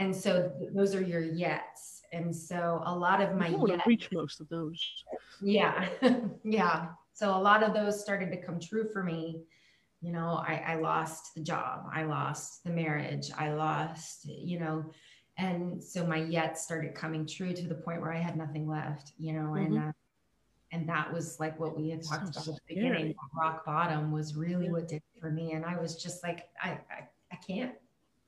and 0.00 0.16
so 0.16 0.50
those 0.74 0.94
are 0.94 1.02
your 1.02 1.22
yets. 1.22 2.00
And 2.12 2.34
so 2.34 2.82
a 2.84 2.96
lot 2.96 3.20
of 3.20 3.36
my 3.36 3.48
I 3.48 3.50
want 3.50 3.72
to 3.72 3.82
reach 3.86 4.08
most 4.10 4.40
of 4.40 4.48
those. 4.48 4.82
Yeah 5.40 5.88
yeah. 6.44 6.88
So 7.12 7.30
a 7.30 7.38
lot 7.38 7.62
of 7.62 7.74
those 7.74 8.00
started 8.00 8.32
to 8.32 8.36
come 8.38 8.58
true 8.58 8.88
for 8.92 9.04
me. 9.04 9.42
You 10.00 10.12
know 10.12 10.42
I, 10.46 10.62
I 10.66 10.74
lost 10.76 11.34
the 11.34 11.42
job 11.42 11.84
i 11.92 12.04
lost 12.04 12.64
the 12.64 12.70
marriage 12.70 13.30
i 13.36 13.52
lost 13.52 14.24
you 14.24 14.58
know 14.58 14.86
and 15.36 15.82
so 15.82 16.06
my 16.06 16.16
yet 16.16 16.56
started 16.56 16.94
coming 16.94 17.26
true 17.26 17.52
to 17.52 17.68
the 17.68 17.74
point 17.74 18.00
where 18.00 18.10
i 18.10 18.16
had 18.16 18.34
nothing 18.34 18.66
left 18.66 19.12
you 19.18 19.34
know 19.34 19.50
mm-hmm. 19.50 19.74
and 19.74 19.78
uh, 19.78 19.92
and 20.72 20.88
that 20.88 21.12
was 21.12 21.38
like 21.38 21.60
what 21.60 21.78
we 21.78 21.90
had 21.90 22.02
talked 22.02 22.34
so 22.34 22.40
about 22.40 22.48
at 22.48 22.60
the 22.66 22.74
beginning 22.74 23.14
rock 23.36 23.64
bottom 23.66 24.10
was 24.10 24.34
really 24.36 24.64
yeah. 24.64 24.72
what 24.72 24.88
did 24.88 24.96
it 24.96 25.20
for 25.20 25.30
me. 25.30 25.52
And 25.52 25.66
i 25.66 25.78
was 25.78 25.96
just 26.02 26.22
like 26.22 26.48
i 26.62 26.70
i, 26.70 27.06
I 27.32 27.36
can't. 27.36 27.74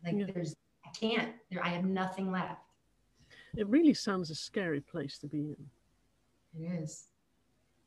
Like 0.04 0.16
yeah. 0.16 0.26
there's 0.34 0.54
can't 0.98 1.32
there 1.50 1.64
i 1.64 1.68
have 1.68 1.84
nothing 1.84 2.30
left 2.30 2.60
it 3.56 3.66
really 3.68 3.94
sounds 3.94 4.30
a 4.30 4.34
scary 4.34 4.80
place 4.80 5.18
to 5.18 5.26
be 5.26 5.54
in 5.54 5.56
it 6.60 6.82
is 6.82 7.06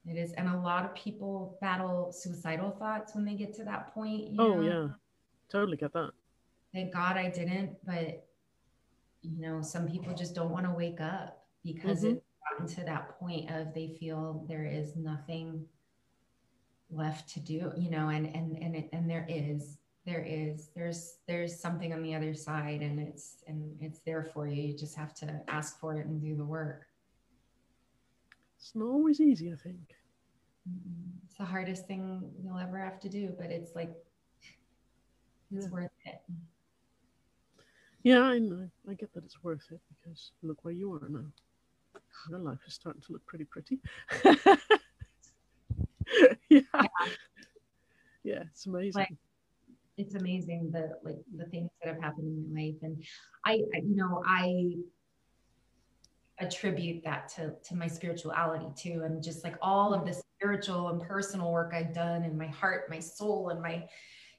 it 0.08 0.18
is. 0.18 0.34
And 0.34 0.48
a 0.48 0.58
lot 0.58 0.86
of 0.86 0.94
people 0.94 1.58
battle 1.62 2.12
suicidal 2.12 2.72
thoughts 2.72 3.16
when 3.16 3.26
they 3.26 3.34
get 3.34 3.54
to 3.56 3.64
that 3.64 3.94
point. 3.94 4.36
oh, 4.38 4.56
know? 4.56 4.62
yeah. 4.62 4.88
Totally 5.50 5.78
get 5.78 5.94
that. 5.94 6.12
Thank 6.74 6.94
God 6.94 7.18
I 7.18 7.30
didn't. 7.30 7.78
But, 7.86 8.28
you 9.22 9.40
know, 9.40 9.62
some 9.62 9.88
people 9.88 10.14
just 10.14 10.36
don't 10.36 10.52
want 10.52 10.66
to 10.66 10.72
wake 10.72 11.02
up 11.02 11.46
because 11.64 12.00
mm-hmm. 12.00 12.18
it's 12.18 12.26
gotten 12.52 12.76
to 12.76 12.84
that 12.86 13.20
point 13.20 13.50
of 13.50 13.74
they 13.74 13.96
feel 14.00 14.46
there 14.48 14.66
is 14.66 14.96
nothing 14.96 15.66
left 16.92 17.30
to 17.34 17.40
do, 17.40 17.72
you 17.76 17.90
know, 17.90 18.10
and, 18.10 18.28
and, 18.28 18.58
and, 18.62 18.76
it, 18.76 18.90
and 18.94 19.10
there 19.10 19.26
is, 19.28 19.78
there 20.06 20.24
is, 20.28 20.70
there's, 20.76 21.18
there's 21.28 21.60
something 21.60 21.94
on 21.94 22.04
the 22.04 22.14
other 22.14 22.34
side 22.34 22.82
and 22.82 23.00
it's, 23.00 23.44
and 23.48 23.76
it's 23.82 24.00
there 24.00 24.24
for 24.24 24.48
you. 24.48 24.62
You 24.62 24.78
just 24.78 24.96
have 24.96 25.14
to 25.16 25.42
ask 25.48 25.80
for 25.80 25.98
it 25.98 26.06
and 26.06 26.22
do 26.22 26.36
the 26.36 26.46
work. 26.46 26.86
It's 28.60 28.76
not 28.76 28.86
always 28.86 29.20
easy, 29.20 29.52
I 29.52 29.56
think. 29.56 29.96
Mm-hmm. 30.68 31.26
It's 31.26 31.38
the 31.38 31.46
hardest 31.46 31.88
thing 31.88 32.32
you'll 32.44 32.58
ever 32.58 32.80
have 32.80 33.00
to 33.02 33.10
do, 33.10 33.34
but 33.38 33.52
it's 33.52 33.76
like 33.76 33.92
it's 35.52 35.66
yeah. 35.66 35.72
worth 35.72 35.92
it. 36.06 36.22
Yeah, 38.04 38.22
I 38.22 38.40
know. 38.40 38.70
I 38.90 38.94
get 38.94 39.14
that 39.14 39.24
it's 39.24 39.44
worth 39.44 39.66
it 39.72 39.80
because 39.90 40.32
look 40.42 40.64
where 40.64 40.74
you 40.74 40.94
are 40.94 41.08
now. 41.10 41.26
Your 42.30 42.40
life 42.40 42.60
is 42.68 42.74
starting 42.74 43.02
to 43.04 43.14
look 43.14 43.26
pretty 43.26 43.46
pretty. 43.46 43.80
yeah. 44.24 44.56
yeah. 46.50 46.88
yeah. 48.24 48.44
it's 48.52 48.66
amazing. 48.66 48.94
Like, 48.94 49.14
it's 49.98 50.16
amazing 50.16 50.72
the 50.72 50.98
like 51.04 51.18
the 51.36 51.46
things 51.46 51.70
that 51.82 51.94
have 51.94 52.02
happened 52.02 52.28
in 52.28 52.54
my 52.54 52.62
life, 52.62 52.76
and 52.82 53.04
I, 53.46 53.62
I 53.74 53.80
you 53.80 53.96
know, 53.96 54.24
I 54.26 54.76
attribute 56.40 57.04
that 57.04 57.30
to 57.30 57.54
to 57.64 57.76
my 57.76 57.88
spirituality 57.88 58.68
too. 58.76 59.04
And 59.06 59.24
just 59.24 59.44
like 59.44 59.56
all 59.62 59.94
of 59.94 60.06
the 60.06 60.14
spiritual 60.14 60.90
and 60.90 61.02
personal 61.02 61.50
work 61.50 61.72
i've 61.74 61.94
done 61.94 62.24
in 62.26 62.38
my 62.38 62.48
heart 62.48 62.90
my 62.90 63.00
soul 63.00 63.50
and 63.50 63.62
my 63.62 63.88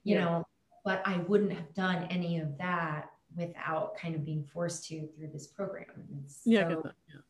you 0.04 0.14
yeah. 0.14 0.24
know 0.24 0.46
but 0.84 1.00
i 1.06 1.16
wouldn't 1.26 1.50
have 1.50 1.72
done 1.72 2.06
any 2.10 2.38
of 2.38 2.56
that 2.58 3.08
without 3.34 3.96
kind 3.96 4.14
of 4.14 4.24
being 4.24 4.44
forced 4.44 4.86
to 4.88 5.06
through 5.16 5.28
this 5.32 5.46
program. 5.46 5.86
So, 6.26 6.50
yeah, 6.50 6.68
I, 6.68 6.70
yeah 6.70 7.20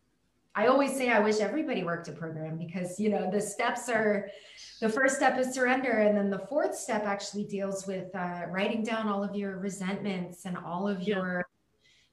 I 0.56 0.68
always 0.68 0.96
say 0.96 1.10
i 1.10 1.18
wish 1.18 1.40
everybody 1.40 1.84
worked 1.84 2.08
a 2.08 2.12
program 2.12 2.56
because 2.56 2.98
you 2.98 3.10
know 3.10 3.30
the 3.30 3.40
steps 3.40 3.88
are 3.90 4.28
the 4.80 4.88
first 4.88 5.16
step 5.16 5.38
is 5.38 5.54
surrender 5.54 5.90
and 5.90 6.16
then 6.16 6.30
the 6.30 6.38
fourth 6.38 6.74
step 6.74 7.04
actually 7.04 7.44
deals 7.44 7.86
with 7.86 8.14
uh, 8.14 8.42
writing 8.48 8.82
down 8.82 9.06
all 9.06 9.22
of 9.22 9.36
your 9.36 9.58
resentments 9.58 10.46
and 10.46 10.56
all 10.56 10.88
of 10.88 11.02
yeah. 11.02 11.16
your 11.16 11.46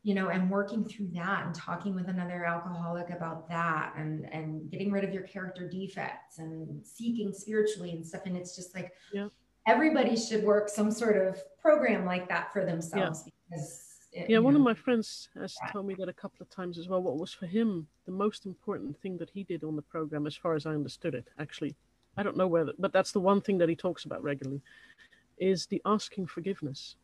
you 0.03 0.13
know 0.13 0.27
and 0.27 0.51
working 0.51 0.84
through 0.84 1.08
that 1.13 1.45
and 1.45 1.56
talking 1.56 1.95
with 1.95 2.10
another 2.10 2.43
alcoholic 2.43 3.10
about 3.10 3.47
that 3.47 3.93
and 3.97 4.25
and 4.34 4.69
getting 4.69 4.91
rid 4.91 5.06
of 5.06 5.13
your 5.13 5.23
character 5.23 5.67
defects 5.67 6.38
and 6.38 6.86
seeking 6.86 7.32
spiritually 7.34 7.91
and 7.91 8.06
stuff 8.06 8.23
and 8.25 8.36
it's 8.36 8.56
just 8.56 8.75
like 8.75 8.91
yeah. 9.13 9.27
everybody 9.65 10.17
should 10.17 10.43
work 10.43 10.67
some 10.67 10.91
sort 10.91 11.15
of 11.15 11.41
program 11.62 12.06
like 12.06 12.27
that 12.27 12.51
for 12.51 12.65
themselves 12.65 13.23
yeah. 13.25 13.32
because 13.49 13.82
it, 14.13 14.30
yeah 14.30 14.39
one 14.39 14.54
know, 14.54 14.60
of 14.60 14.63
my 14.63 14.73
friends 14.73 15.30
has 15.36 15.56
yeah. 15.62 15.71
told 15.71 15.86
me 15.86 15.95
that 15.95 16.10
a 16.10 16.13
couple 16.13 16.38
of 16.41 16.49
times 16.49 16.78
as 16.78 16.88
well 16.88 17.02
what 17.02 17.17
was 17.17 17.34
for 17.34 17.47
him 17.47 17.88
the 18.06 18.12
most 18.12 18.45
important 18.45 18.99
thing 19.02 19.17
that 19.17 19.30
he 19.30 19.43
did 19.43 19.63
on 19.63 19.76
the 19.76 19.82
program 19.82 20.28
as 20.28 20.36
far 20.36 20.56
as 20.56 20.65
i 20.65 20.71
understood 20.71 21.15
it 21.15 21.28
actually 21.39 21.76
i 22.17 22.23
don't 22.23 22.38
know 22.38 22.47
whether 22.47 22.73
but 22.80 22.93
that's 22.93 23.12
the 23.12 23.19
one 23.19 23.41
thing 23.41 23.58
that 23.58 23.69
he 23.69 23.76
talks 23.76 24.06
about 24.06 24.23
regularly 24.23 24.62
is 25.38 25.65
the 25.67 25.82
asking 25.86 26.28
forgiveness 26.28 26.95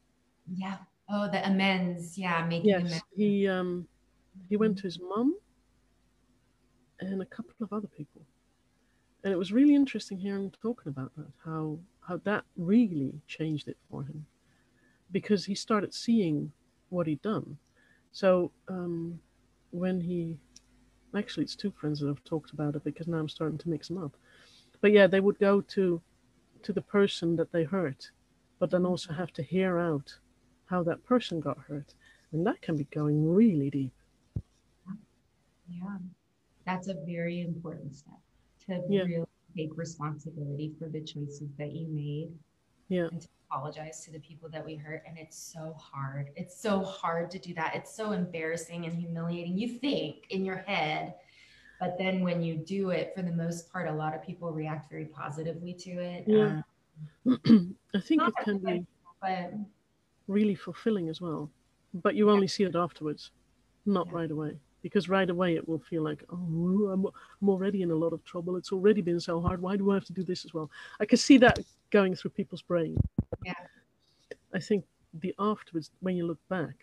yeah 0.56 0.78
Oh, 1.12 1.28
the 1.28 1.46
amends. 1.48 2.18
Yeah, 2.18 2.46
making 2.46 2.70
yes, 2.70 2.82
amends. 2.82 3.04
he 3.16 3.48
um 3.48 3.88
he 4.48 4.58
went 4.58 4.78
to 4.78 4.84
his 4.84 5.00
mum 5.00 5.36
and 7.00 7.22
a 7.22 7.26
couple 7.26 7.56
of 7.62 7.74
other 7.74 7.88
people. 7.88 8.22
And 9.24 9.34
it 9.34 9.38
was 9.38 9.52
really 9.52 9.76
interesting 9.76 10.18
hearing 10.18 10.46
him 10.46 10.52
talking 10.62 10.90
about 10.90 11.12
that, 11.18 11.28
how 11.44 11.80
how 12.02 12.18
that 12.26 12.44
really 12.58 13.14
changed 13.28 13.68
it 13.68 13.78
for 13.90 14.04
him. 14.04 14.26
Because 15.12 15.46
he 15.46 15.56
started 15.56 15.94
seeing 15.94 16.52
what 16.90 17.08
he'd 17.08 17.22
done. 17.22 17.58
So 18.12 18.52
um 18.68 19.20
when 19.72 20.02
he 20.02 20.38
actually 21.16 21.44
it's 21.44 21.56
two 21.56 21.72
friends 21.72 22.00
that 22.00 22.08
have 22.08 22.24
talked 22.24 22.52
about 22.52 22.76
it 22.76 22.84
because 22.84 23.08
now 23.08 23.18
I'm 23.18 23.30
starting 23.30 23.58
to 23.60 23.70
mix 23.70 23.88
them 23.88 24.04
up. 24.04 24.16
But 24.82 24.92
yeah, 24.92 25.08
they 25.08 25.20
would 25.20 25.40
go 25.40 25.62
to 25.62 26.02
to 26.64 26.74
the 26.74 26.82
person 26.82 27.36
that 27.38 27.52
they 27.52 27.64
hurt, 27.64 28.12
but 28.60 28.70
then 28.72 28.86
also 28.86 29.14
have 29.14 29.32
to 29.34 29.44
hear 29.44 29.80
out 29.80 30.14
how 30.66 30.84
that 30.84 31.04
person 31.06 31.40
got 31.40 31.58
hurt. 31.58 31.94
And 32.32 32.46
that 32.46 32.62
can 32.62 32.78
be 32.78 32.84
going 32.86 33.34
really 33.34 33.70
deep. 33.70 33.94
Yeah, 35.68 35.98
that's 36.66 36.88
a 36.88 36.96
very 37.06 37.42
important 37.42 37.96
step 37.96 38.20
to 38.68 38.82
yeah. 38.90 39.04
really 39.04 39.26
take 39.56 39.72
responsibility 39.76 40.74
for 40.78 40.90
the 40.90 41.02
choices 41.02 41.50
that 41.58 41.72
you 41.74 41.88
made. 41.88 42.30
Yeah. 42.88 43.08
And 43.12 43.22
to 43.22 43.28
apologize 43.50 44.04
to 44.06 44.12
the 44.12 44.20
people 44.20 44.50
that 44.50 44.66
we 44.66 44.76
hurt. 44.76 45.04
And 45.08 45.18
it's 45.18 45.38
so 45.38 45.76
hard. 45.78 46.30
It's 46.36 46.60
so 46.60 46.84
hard 46.84 47.32
to 47.32 47.40
do 47.40 47.54
that. 47.56 47.76
It's 47.76 47.94
so 47.94 48.12
embarrassing 48.12 48.86
and 48.86 48.94
humiliating. 48.96 49.58
You 49.58 49.80
think 49.80 50.28
in 50.30 50.46
your 50.46 50.58
head, 50.68 51.16
but 51.80 51.98
then 51.98 52.22
when 52.22 52.42
you 52.44 52.58
do 52.58 52.90
it, 52.90 53.14
for 53.16 53.22
the 53.22 53.32
most 53.32 53.72
part, 53.72 53.88
a 53.88 53.94
lot 53.94 54.14
of 54.14 54.24
people 54.24 54.52
react 54.52 54.90
very 54.90 55.06
positively 55.06 55.74
to 55.74 55.92
it. 55.92 56.26
Yeah. 56.28 56.62
Um, 57.26 57.76
I 57.96 58.00
think 58.00 58.22
it 58.22 58.34
can 58.44 58.60
be. 58.60 58.86
But 59.22 59.54
really 60.28 60.56
fulfilling 60.56 61.10
as 61.10 61.20
well. 61.20 61.50
But 61.94 62.16
you 62.16 62.30
only 62.30 62.48
see 62.48 62.64
it 62.64 62.76
afterwards, 62.76 63.32
not 63.86 64.08
yeah. 64.08 64.14
right 64.14 64.32
away. 64.32 64.58
Because 64.82 65.10
right 65.10 65.30
away 65.30 65.56
it 65.56 65.68
will 65.68 65.80
feel 65.80 66.04
like, 66.04 66.24
oh, 66.30 66.90
I'm, 66.94 67.06
I'm 67.42 67.50
already 67.50 67.82
in 67.82 67.92
a 67.92 67.96
lot 67.96 68.14
of 68.14 68.24
trouble. 68.24 68.56
It's 68.56 68.72
already 68.72 69.02
been 69.02 69.20
so 69.20 69.42
hard. 69.42 69.62
Why 69.62 69.76
do 69.76 69.92
I 69.92 69.96
have 69.96 70.06
to 70.06 70.14
do 70.14 70.24
this 70.24 70.46
as 70.46 70.54
well? 70.54 70.70
I 71.02 71.06
can 71.06 71.18
see 71.18 71.38
that 71.40 71.60
going 71.90 72.16
through 72.16 72.32
people's 72.32 72.62
brain. 72.62 72.98
Yeah. 74.60 74.64
I 74.64 74.66
think 74.66 74.86
the 75.22 75.34
afterwards, 75.40 75.92
when 76.02 76.16
you 76.16 76.28
look 76.28 76.40
back, 76.50 76.76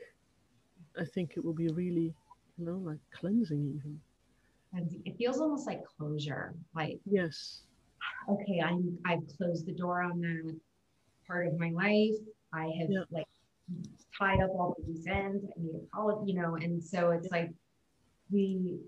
I 0.98 1.04
think 1.04 1.34
it 1.36 1.44
will 1.44 1.54
be 1.54 1.68
really, 1.68 2.14
you 2.58 2.64
know, 2.64 2.78
like 2.78 2.98
cleansing 3.12 3.66
even. 3.76 4.00
And 4.72 4.90
it 5.04 5.16
feels 5.16 5.38
almost 5.38 5.66
like 5.66 5.82
closure. 5.98 6.54
Like 6.74 6.98
yes. 7.04 7.62
Okay, 8.28 8.60
I'm 8.60 8.98
I've 9.04 9.22
closed 9.36 9.66
the 9.66 9.72
door 9.72 10.02
on 10.02 10.20
that 10.20 10.58
part 11.26 11.46
of 11.46 11.58
my 11.58 11.70
life. 11.70 12.18
I 12.52 12.64
have 12.80 12.90
yeah. 12.90 13.00
like 13.10 13.26
tied 14.18 14.40
up 14.40 14.50
all 14.50 14.76
the 14.78 14.92
loose 14.92 15.06
ends. 15.06 15.44
I 15.44 15.62
need 15.62 15.74
a 15.74 15.96
college, 15.96 16.28
you 16.28 16.34
know, 16.40 16.56
and 16.56 16.82
so 16.82 17.10
it's 17.10 17.28
like 17.30 17.50
we, 18.30 18.78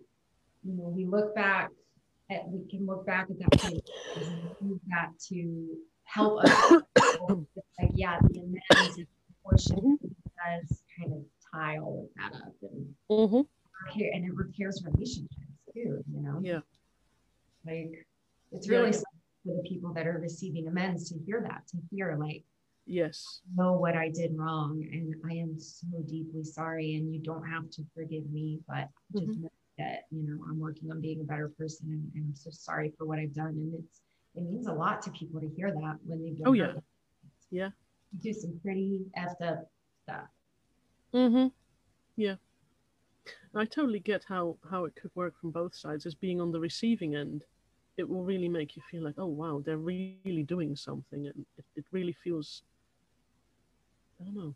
you 0.64 0.74
know, 0.74 0.88
we 0.88 1.04
look 1.04 1.34
back 1.34 1.70
at, 2.30 2.48
we 2.48 2.68
can 2.68 2.86
look 2.86 3.06
back 3.06 3.28
at 3.30 3.38
that 3.38 3.60
point 3.60 3.90
use 4.60 4.80
that 4.88 5.10
to 5.28 5.76
help 6.04 6.44
us. 6.44 6.82
yeah, 7.98 8.16
the 8.30 8.40
amends 8.40 9.00
portion 9.42 9.98
does 10.00 10.82
kind 10.96 11.12
of 11.12 11.24
tie 11.52 11.78
all 11.78 12.08
of 12.08 12.10
that 12.16 12.38
up 12.40 12.54
and 12.62 12.94
mm-hmm. 13.10 13.40
repair, 13.86 14.10
and 14.14 14.24
it 14.24 14.34
repairs 14.34 14.84
relationships 14.84 15.34
too, 15.74 16.02
you 16.14 16.22
know? 16.22 16.38
Yeah. 16.40 16.60
Like 17.66 18.06
it's 18.52 18.68
really 18.68 18.90
yeah. 18.90 18.98
for 19.44 19.56
the 19.56 19.68
people 19.68 19.92
that 19.94 20.06
are 20.06 20.18
receiving 20.22 20.68
amends 20.68 21.08
to 21.08 21.18
hear 21.26 21.40
that, 21.42 21.66
to 21.68 21.78
hear 21.90 22.16
like, 22.18 22.44
Yes. 22.90 23.40
Know 23.54 23.74
what 23.74 23.96
I 23.96 24.08
did 24.08 24.30
wrong. 24.34 24.82
And 24.90 25.14
I 25.30 25.34
am 25.34 25.60
so 25.60 25.86
deeply 26.08 26.42
sorry. 26.42 26.94
And 26.94 27.12
you 27.12 27.20
don't 27.20 27.46
have 27.46 27.68
to 27.72 27.82
forgive 27.94 28.30
me, 28.30 28.60
but 28.66 28.88
just 29.12 29.26
mm-hmm. 29.26 29.42
know 29.42 29.50
that, 29.76 30.04
you 30.10 30.22
know, 30.26 30.42
I'm 30.48 30.58
working 30.58 30.90
on 30.90 31.02
being 31.02 31.20
a 31.20 31.24
better 31.24 31.50
person 31.58 31.88
and, 31.90 32.10
and, 32.14 32.30
I'm 32.30 32.34
so 32.34 32.48
sorry 32.50 32.94
for 32.96 33.04
what 33.04 33.18
I've 33.18 33.34
done. 33.34 33.48
And 33.48 33.74
it's, 33.74 34.00
it 34.36 34.42
means 34.50 34.68
a 34.68 34.72
lot 34.72 35.02
to 35.02 35.10
people 35.10 35.38
to 35.38 35.50
hear 35.54 35.70
that 35.70 35.96
when 36.06 36.22
they 36.22 36.34
Oh, 36.46 36.54
yeah. 36.54 36.72
Yeah. 37.50 37.68
Do 38.20 38.32
some 38.32 38.58
pretty 38.62 39.00
effed 39.16 39.42
up 39.42 39.70
stuff. 40.02 40.28
Mm-hmm. 41.14 41.48
Yeah. 42.16 42.36
I 43.54 43.64
totally 43.64 44.00
get 44.00 44.24
how, 44.28 44.56
how 44.70 44.84
it 44.84 44.94
could 44.94 45.10
work 45.14 45.38
from 45.38 45.50
both 45.50 45.74
sides 45.74 46.06
as 46.06 46.14
being 46.14 46.40
on 46.40 46.52
the 46.52 46.60
receiving 46.60 47.14
end 47.14 47.44
it 47.98 48.08
will 48.08 48.22
really 48.22 48.48
make 48.48 48.76
you 48.76 48.82
feel 48.90 49.02
like, 49.02 49.16
oh 49.18 49.26
wow, 49.26 49.60
they're 49.64 49.76
really 49.76 50.44
doing 50.46 50.76
something, 50.76 51.26
and 51.26 51.44
it, 51.58 51.64
it 51.76 51.84
really 51.90 52.12
feels 52.12 52.62
I 54.20 54.24
don't 54.24 54.36
know. 54.36 54.54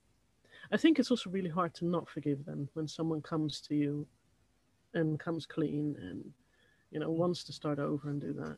I 0.71 0.77
think 0.77 0.99
it's 0.99 1.11
also 1.11 1.29
really 1.29 1.51
hard 1.51 1.75
to 1.75 1.85
not 1.85 2.09
forgive 2.09 2.45
them 2.45 2.69
when 2.75 2.89
someone 2.89 3.21
comes 3.21 3.61
to 3.63 3.75
you 3.75 4.07
and 4.95 5.19
comes 5.19 5.45
clean 5.45 5.97
and 6.01 6.25
you 6.91 7.01
know 7.01 7.11
wants 7.11 7.43
to 7.45 7.53
start 7.53 7.79
over 7.79 8.09
and 8.09 8.21
do 8.21 8.33
that. 8.33 8.57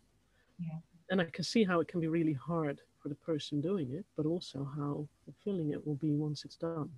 Yeah. 0.58 0.78
And 1.10 1.20
I 1.20 1.24
can 1.24 1.44
see 1.44 1.64
how 1.64 1.80
it 1.80 1.88
can 1.88 2.00
be 2.00 2.08
really 2.08 2.34
hard 2.34 2.80
for 3.04 3.10
the 3.10 3.14
person 3.16 3.60
doing 3.60 3.92
it, 3.92 4.06
but 4.16 4.24
also 4.24 4.66
how 4.76 5.06
fulfilling 5.26 5.72
it 5.72 5.86
will 5.86 5.96
be 5.96 6.14
once 6.14 6.46
it's 6.46 6.56
done. 6.56 6.88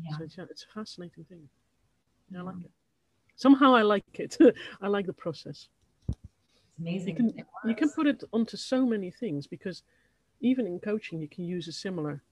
Yeah. 0.00 0.16
So 0.16 0.24
it's, 0.24 0.38
yeah, 0.38 0.44
it's 0.48 0.62
a 0.62 0.72
fascinating 0.72 1.24
thing. 1.24 1.48
Yeah, 2.30 2.38
I 2.38 2.42
like 2.42 2.60
it. 2.64 2.70
Somehow 3.34 3.74
I 3.74 3.82
like 3.82 4.04
it. 4.14 4.38
I 4.80 4.86
like 4.86 5.06
the 5.06 5.12
process. 5.12 5.66
It's 6.08 6.78
amazing. 6.78 7.08
You 7.08 7.14
can, 7.16 7.44
you 7.64 7.74
can 7.74 7.90
put 7.90 8.06
it 8.06 8.22
onto 8.32 8.56
so 8.56 8.86
many 8.86 9.10
things 9.10 9.48
because 9.48 9.82
even 10.40 10.68
in 10.68 10.78
coaching, 10.78 11.20
you 11.20 11.26
can 11.26 11.44
use 11.44 11.66
a 11.66 11.72
similar 11.72 12.22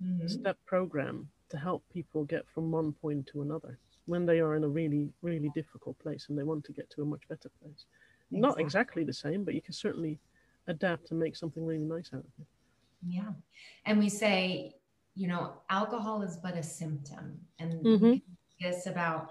mm-hmm. 0.00 0.28
step 0.28 0.56
program 0.64 1.28
to 1.50 1.56
help 1.56 1.82
people 1.92 2.22
get 2.22 2.46
from 2.54 2.70
one 2.70 2.92
point 2.92 3.26
to 3.32 3.42
another 3.42 3.78
when 4.06 4.26
they 4.26 4.38
are 4.38 4.54
in 4.54 4.62
a 4.62 4.68
really, 4.68 5.12
really 5.22 5.50
difficult 5.56 5.98
place 5.98 6.26
and 6.28 6.38
they 6.38 6.44
want 6.44 6.62
to 6.66 6.72
get 6.72 6.88
to 6.90 7.02
a 7.02 7.04
much 7.04 7.22
better 7.28 7.50
place. 7.60 7.86
Exactly. 8.30 8.40
Not 8.40 8.60
exactly 8.60 9.02
the 9.02 9.12
same, 9.12 9.42
but 9.42 9.54
you 9.54 9.60
can 9.60 9.72
certainly 9.72 10.20
adapt 10.66 11.10
and 11.10 11.20
make 11.20 11.36
something 11.36 11.64
really 11.64 11.84
nice 11.84 12.10
out 12.12 12.20
of 12.20 12.30
it. 12.40 12.46
Yeah. 13.06 13.32
And 13.84 13.98
we 13.98 14.08
say, 14.08 14.74
you 15.14 15.28
know, 15.28 15.54
alcohol 15.70 16.22
is 16.22 16.36
but 16.36 16.56
a 16.56 16.62
symptom. 16.62 17.38
And 17.58 17.84
mm-hmm. 17.84 18.14
this 18.60 18.86
about 18.86 19.30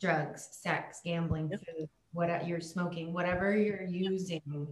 drugs, 0.00 0.48
sex, 0.52 1.00
gambling, 1.04 1.50
yep. 1.50 1.60
food, 1.60 1.88
what 2.12 2.46
you're 2.46 2.60
smoking, 2.60 3.12
whatever 3.12 3.56
you're 3.56 3.82
using 3.82 4.66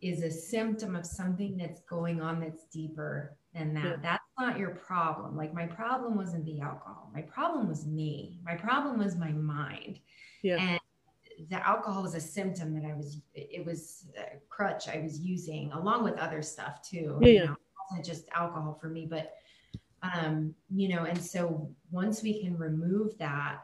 is 0.00 0.22
a 0.22 0.30
symptom 0.30 0.94
of 0.94 1.06
something 1.06 1.56
that's 1.56 1.80
going 1.82 2.20
on 2.20 2.40
that's 2.40 2.64
deeper 2.64 3.36
than 3.54 3.74
that. 3.74 3.84
Yeah. 3.84 3.96
That's 4.02 4.24
not 4.38 4.58
your 4.58 4.70
problem. 4.70 5.36
Like 5.36 5.54
my 5.54 5.66
problem 5.66 6.16
wasn't 6.16 6.44
the 6.44 6.60
alcohol. 6.60 7.10
My 7.14 7.22
problem 7.22 7.68
was 7.68 7.86
me. 7.86 8.40
My 8.44 8.54
problem 8.54 8.98
was 8.98 9.16
my 9.16 9.32
mind. 9.32 10.00
Yeah. 10.42 10.56
And 10.56 10.80
the 11.50 11.66
alcohol 11.66 12.02
was 12.02 12.14
a 12.14 12.20
symptom 12.20 12.74
that 12.74 12.88
I 12.88 12.94
was, 12.94 13.20
it 13.34 13.64
was 13.64 14.06
a 14.18 14.38
crutch 14.48 14.88
I 14.88 14.98
was 14.98 15.20
using 15.20 15.72
along 15.72 16.04
with 16.04 16.18
other 16.18 16.42
stuff 16.42 16.82
too. 16.88 17.18
Yeah. 17.20 17.28
You 17.28 17.38
know, 17.46 17.52
it 17.52 17.58
wasn't 17.90 18.06
just 18.06 18.28
alcohol 18.34 18.78
for 18.80 18.88
me, 18.88 19.06
but, 19.06 19.34
um, 20.02 20.54
you 20.74 20.88
know, 20.88 21.04
and 21.04 21.22
so 21.22 21.70
once 21.90 22.22
we 22.22 22.40
can 22.40 22.56
remove 22.56 23.16
that, 23.18 23.58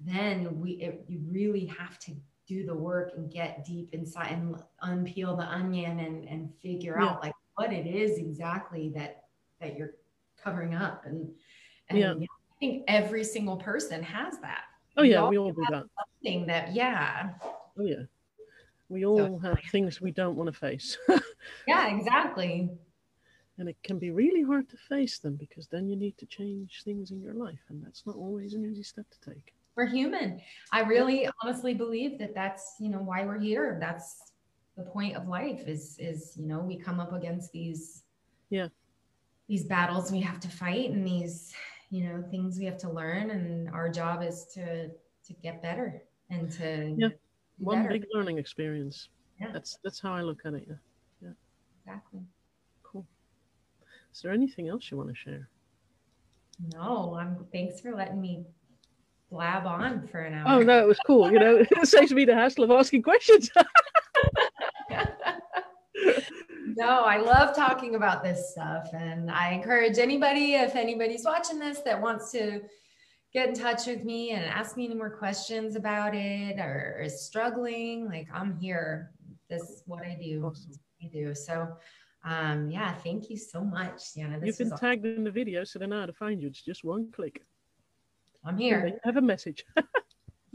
then 0.00 0.60
we, 0.60 0.72
it, 0.72 1.04
you 1.08 1.20
really 1.28 1.66
have 1.66 1.98
to 2.00 2.12
do 2.46 2.66
the 2.66 2.74
work 2.74 3.12
and 3.16 3.32
get 3.32 3.64
deep 3.64 3.88
inside 3.92 4.32
and 4.32 4.56
unpeel 4.82 5.36
the 5.36 5.44
onion 5.44 6.00
and, 6.00 6.28
and 6.28 6.52
figure 6.60 6.96
yeah. 6.98 7.06
out 7.06 7.22
like 7.22 7.32
what 7.56 7.72
it 7.72 7.86
is 7.86 8.18
exactly 8.18 8.92
that 8.94 9.24
that 9.60 9.76
you're 9.76 9.94
covering 10.42 10.74
up 10.74 11.06
and, 11.06 11.30
and 11.88 11.98
yeah. 11.98 12.12
I 12.12 12.26
think 12.60 12.84
every 12.86 13.24
single 13.24 13.56
person 13.56 14.02
has 14.02 14.38
that. 14.40 14.64
Oh 14.96 15.02
yeah, 15.02 15.28
we 15.28 15.38
all, 15.38 15.50
we 15.50 15.52
all 15.52 15.52
do 15.52 15.64
that. 15.70 15.84
Something 16.22 16.46
that 16.46 16.74
yeah. 16.74 17.30
Oh 17.78 17.82
yeah. 17.82 18.02
We 18.88 19.04
all 19.06 19.16
so, 19.16 19.38
have 19.38 19.58
things 19.72 20.00
we 20.00 20.12
don't 20.12 20.36
want 20.36 20.52
to 20.52 20.58
face. 20.58 20.98
yeah, 21.66 21.88
exactly. 21.96 22.70
And 23.58 23.68
it 23.68 23.76
can 23.82 23.98
be 23.98 24.10
really 24.10 24.42
hard 24.42 24.68
to 24.70 24.76
face 24.76 25.18
them 25.18 25.36
because 25.36 25.68
then 25.68 25.88
you 25.88 25.96
need 25.96 26.18
to 26.18 26.26
change 26.26 26.82
things 26.84 27.10
in 27.10 27.20
your 27.20 27.34
life, 27.34 27.60
and 27.68 27.84
that's 27.84 28.04
not 28.06 28.16
always 28.16 28.54
an 28.54 28.64
easy 28.64 28.82
step 28.82 29.06
to 29.10 29.30
take. 29.30 29.54
We're 29.76 29.86
human. 29.86 30.40
I 30.70 30.82
really 30.82 31.28
honestly 31.42 31.74
believe 31.74 32.18
that 32.18 32.34
that's 32.34 32.76
you 32.78 32.88
know 32.88 32.98
why 32.98 33.24
we're 33.24 33.40
here. 33.40 33.78
That's 33.80 34.32
the 34.76 34.84
point 34.84 35.16
of 35.16 35.28
life 35.28 35.66
is 35.66 35.96
is 35.98 36.34
you 36.36 36.46
know 36.46 36.60
we 36.60 36.76
come 36.76 37.00
up 37.00 37.12
against 37.12 37.52
these 37.52 38.02
yeah 38.50 38.68
these 39.48 39.64
battles 39.64 40.10
we 40.10 40.20
have 40.20 40.40
to 40.40 40.48
fight 40.48 40.90
and 40.90 41.06
these 41.06 41.54
you 41.94 42.02
know, 42.02 42.24
things 42.28 42.58
we 42.58 42.64
have 42.64 42.78
to 42.78 42.90
learn, 42.90 43.30
and 43.30 43.68
our 43.70 43.88
job 43.88 44.20
is 44.20 44.46
to 44.54 44.88
to 44.88 45.32
get 45.44 45.62
better 45.62 46.02
and 46.28 46.50
to 46.50 46.92
yeah, 46.98 47.08
one 47.58 47.82
better. 47.82 47.90
big 47.90 48.06
learning 48.12 48.36
experience. 48.36 49.10
Yeah, 49.40 49.52
that's 49.52 49.78
that's 49.84 50.00
how 50.00 50.12
I 50.12 50.22
look 50.22 50.40
at 50.44 50.54
it. 50.54 50.64
Yeah, 50.68 50.74
yeah, 51.22 51.28
exactly. 51.78 52.20
Cool. 52.82 53.06
Is 54.12 54.22
there 54.22 54.32
anything 54.32 54.68
else 54.68 54.90
you 54.90 54.96
want 54.96 55.10
to 55.10 55.14
share? 55.14 55.48
No, 56.72 57.16
I'm. 57.16 57.46
Thanks 57.52 57.80
for 57.80 57.94
letting 57.94 58.20
me 58.20 58.44
blab 59.30 59.64
on 59.64 60.08
for 60.08 60.18
an 60.18 60.34
oh, 60.34 60.50
hour. 60.50 60.60
Oh 60.60 60.62
no, 60.64 60.80
it 60.80 60.88
was 60.88 60.98
cool. 61.06 61.30
You 61.30 61.38
know, 61.38 61.58
it 61.70 61.86
saves 61.86 62.12
me 62.12 62.24
the 62.24 62.34
hassle 62.34 62.64
of 62.64 62.72
asking 62.72 63.02
questions. 63.02 63.50
no, 66.76 67.04
I 67.04 67.18
love 67.18 67.54
talking 67.54 67.94
about 67.94 68.22
this 68.22 68.50
stuff. 68.52 68.90
And 68.92 69.30
I 69.30 69.52
encourage 69.52 69.98
anybody, 69.98 70.54
if 70.54 70.76
anybody's 70.76 71.24
watching 71.24 71.58
this 71.58 71.80
that 71.80 72.00
wants 72.00 72.30
to 72.32 72.62
get 73.32 73.48
in 73.48 73.54
touch 73.54 73.86
with 73.86 74.04
me 74.04 74.30
and 74.30 74.44
ask 74.44 74.76
me 74.76 74.84
any 74.86 74.94
more 74.94 75.10
questions 75.10 75.76
about 75.76 76.14
it 76.14 76.58
or 76.58 77.00
is 77.02 77.24
struggling, 77.24 78.06
like 78.06 78.28
I'm 78.32 78.56
here. 78.58 79.12
This 79.48 79.62
is 79.62 79.82
what 79.86 80.02
I 80.04 80.18
do. 80.20 80.44
Awesome. 80.46 80.72
I 81.02 81.06
do. 81.08 81.34
So 81.34 81.68
um, 82.24 82.70
yeah, 82.70 82.94
thank 82.94 83.28
you 83.28 83.36
so 83.36 83.62
much, 83.62 84.00
Sienna. 84.00 84.40
This 84.40 84.46
You've 84.46 84.58
been 84.58 84.72
awesome. 84.72 84.88
tagged 84.88 85.06
in 85.06 85.24
the 85.24 85.30
video, 85.30 85.64
so 85.64 85.78
they 85.78 85.86
know 85.86 86.00
how 86.00 86.06
to 86.06 86.12
find 86.12 86.40
you. 86.40 86.48
It's 86.48 86.62
just 86.62 86.82
one 86.82 87.10
click. 87.12 87.42
I'm 88.44 88.56
here. 88.56 88.98
have 89.04 89.16
a 89.16 89.22
message. 89.22 89.64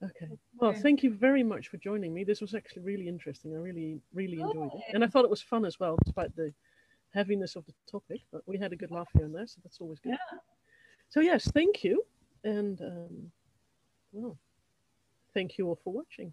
Okay. 0.00 0.28
Well, 0.60 0.72
thank 0.72 1.02
you 1.02 1.12
very 1.14 1.42
much 1.42 1.68
for 1.68 1.76
joining 1.76 2.12
me. 2.12 2.24
This 2.24 2.40
was 2.40 2.54
actually 2.54 2.82
really 2.82 3.08
interesting. 3.08 3.54
I 3.54 3.58
really, 3.58 4.00
really 4.12 4.40
enjoyed 4.40 4.72
it. 4.74 4.94
And 4.94 5.04
I 5.04 5.06
thought 5.06 5.24
it 5.24 5.30
was 5.30 5.42
fun 5.42 5.64
as 5.64 5.78
well, 5.78 5.96
despite 6.04 6.34
the 6.34 6.52
heaviness 7.14 7.56
of 7.56 7.64
the 7.66 7.72
topic. 7.90 8.20
But 8.32 8.42
we 8.46 8.58
had 8.58 8.72
a 8.72 8.76
good 8.76 8.90
laugh 8.90 9.08
here 9.14 9.24
and 9.24 9.34
there, 9.34 9.46
so 9.46 9.60
that's 9.62 9.80
always 9.80 10.00
good. 10.00 10.10
Yeah. 10.10 10.38
So, 11.10 11.20
yes, 11.20 11.50
thank 11.52 11.84
you. 11.84 12.04
And, 12.44 12.80
um, 12.80 13.32
well, 14.12 14.36
thank 15.32 15.58
you 15.58 15.68
all 15.68 15.78
for 15.82 15.92
watching. 15.92 16.32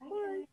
Bye. 0.00 0.08
Bye. 0.10 0.44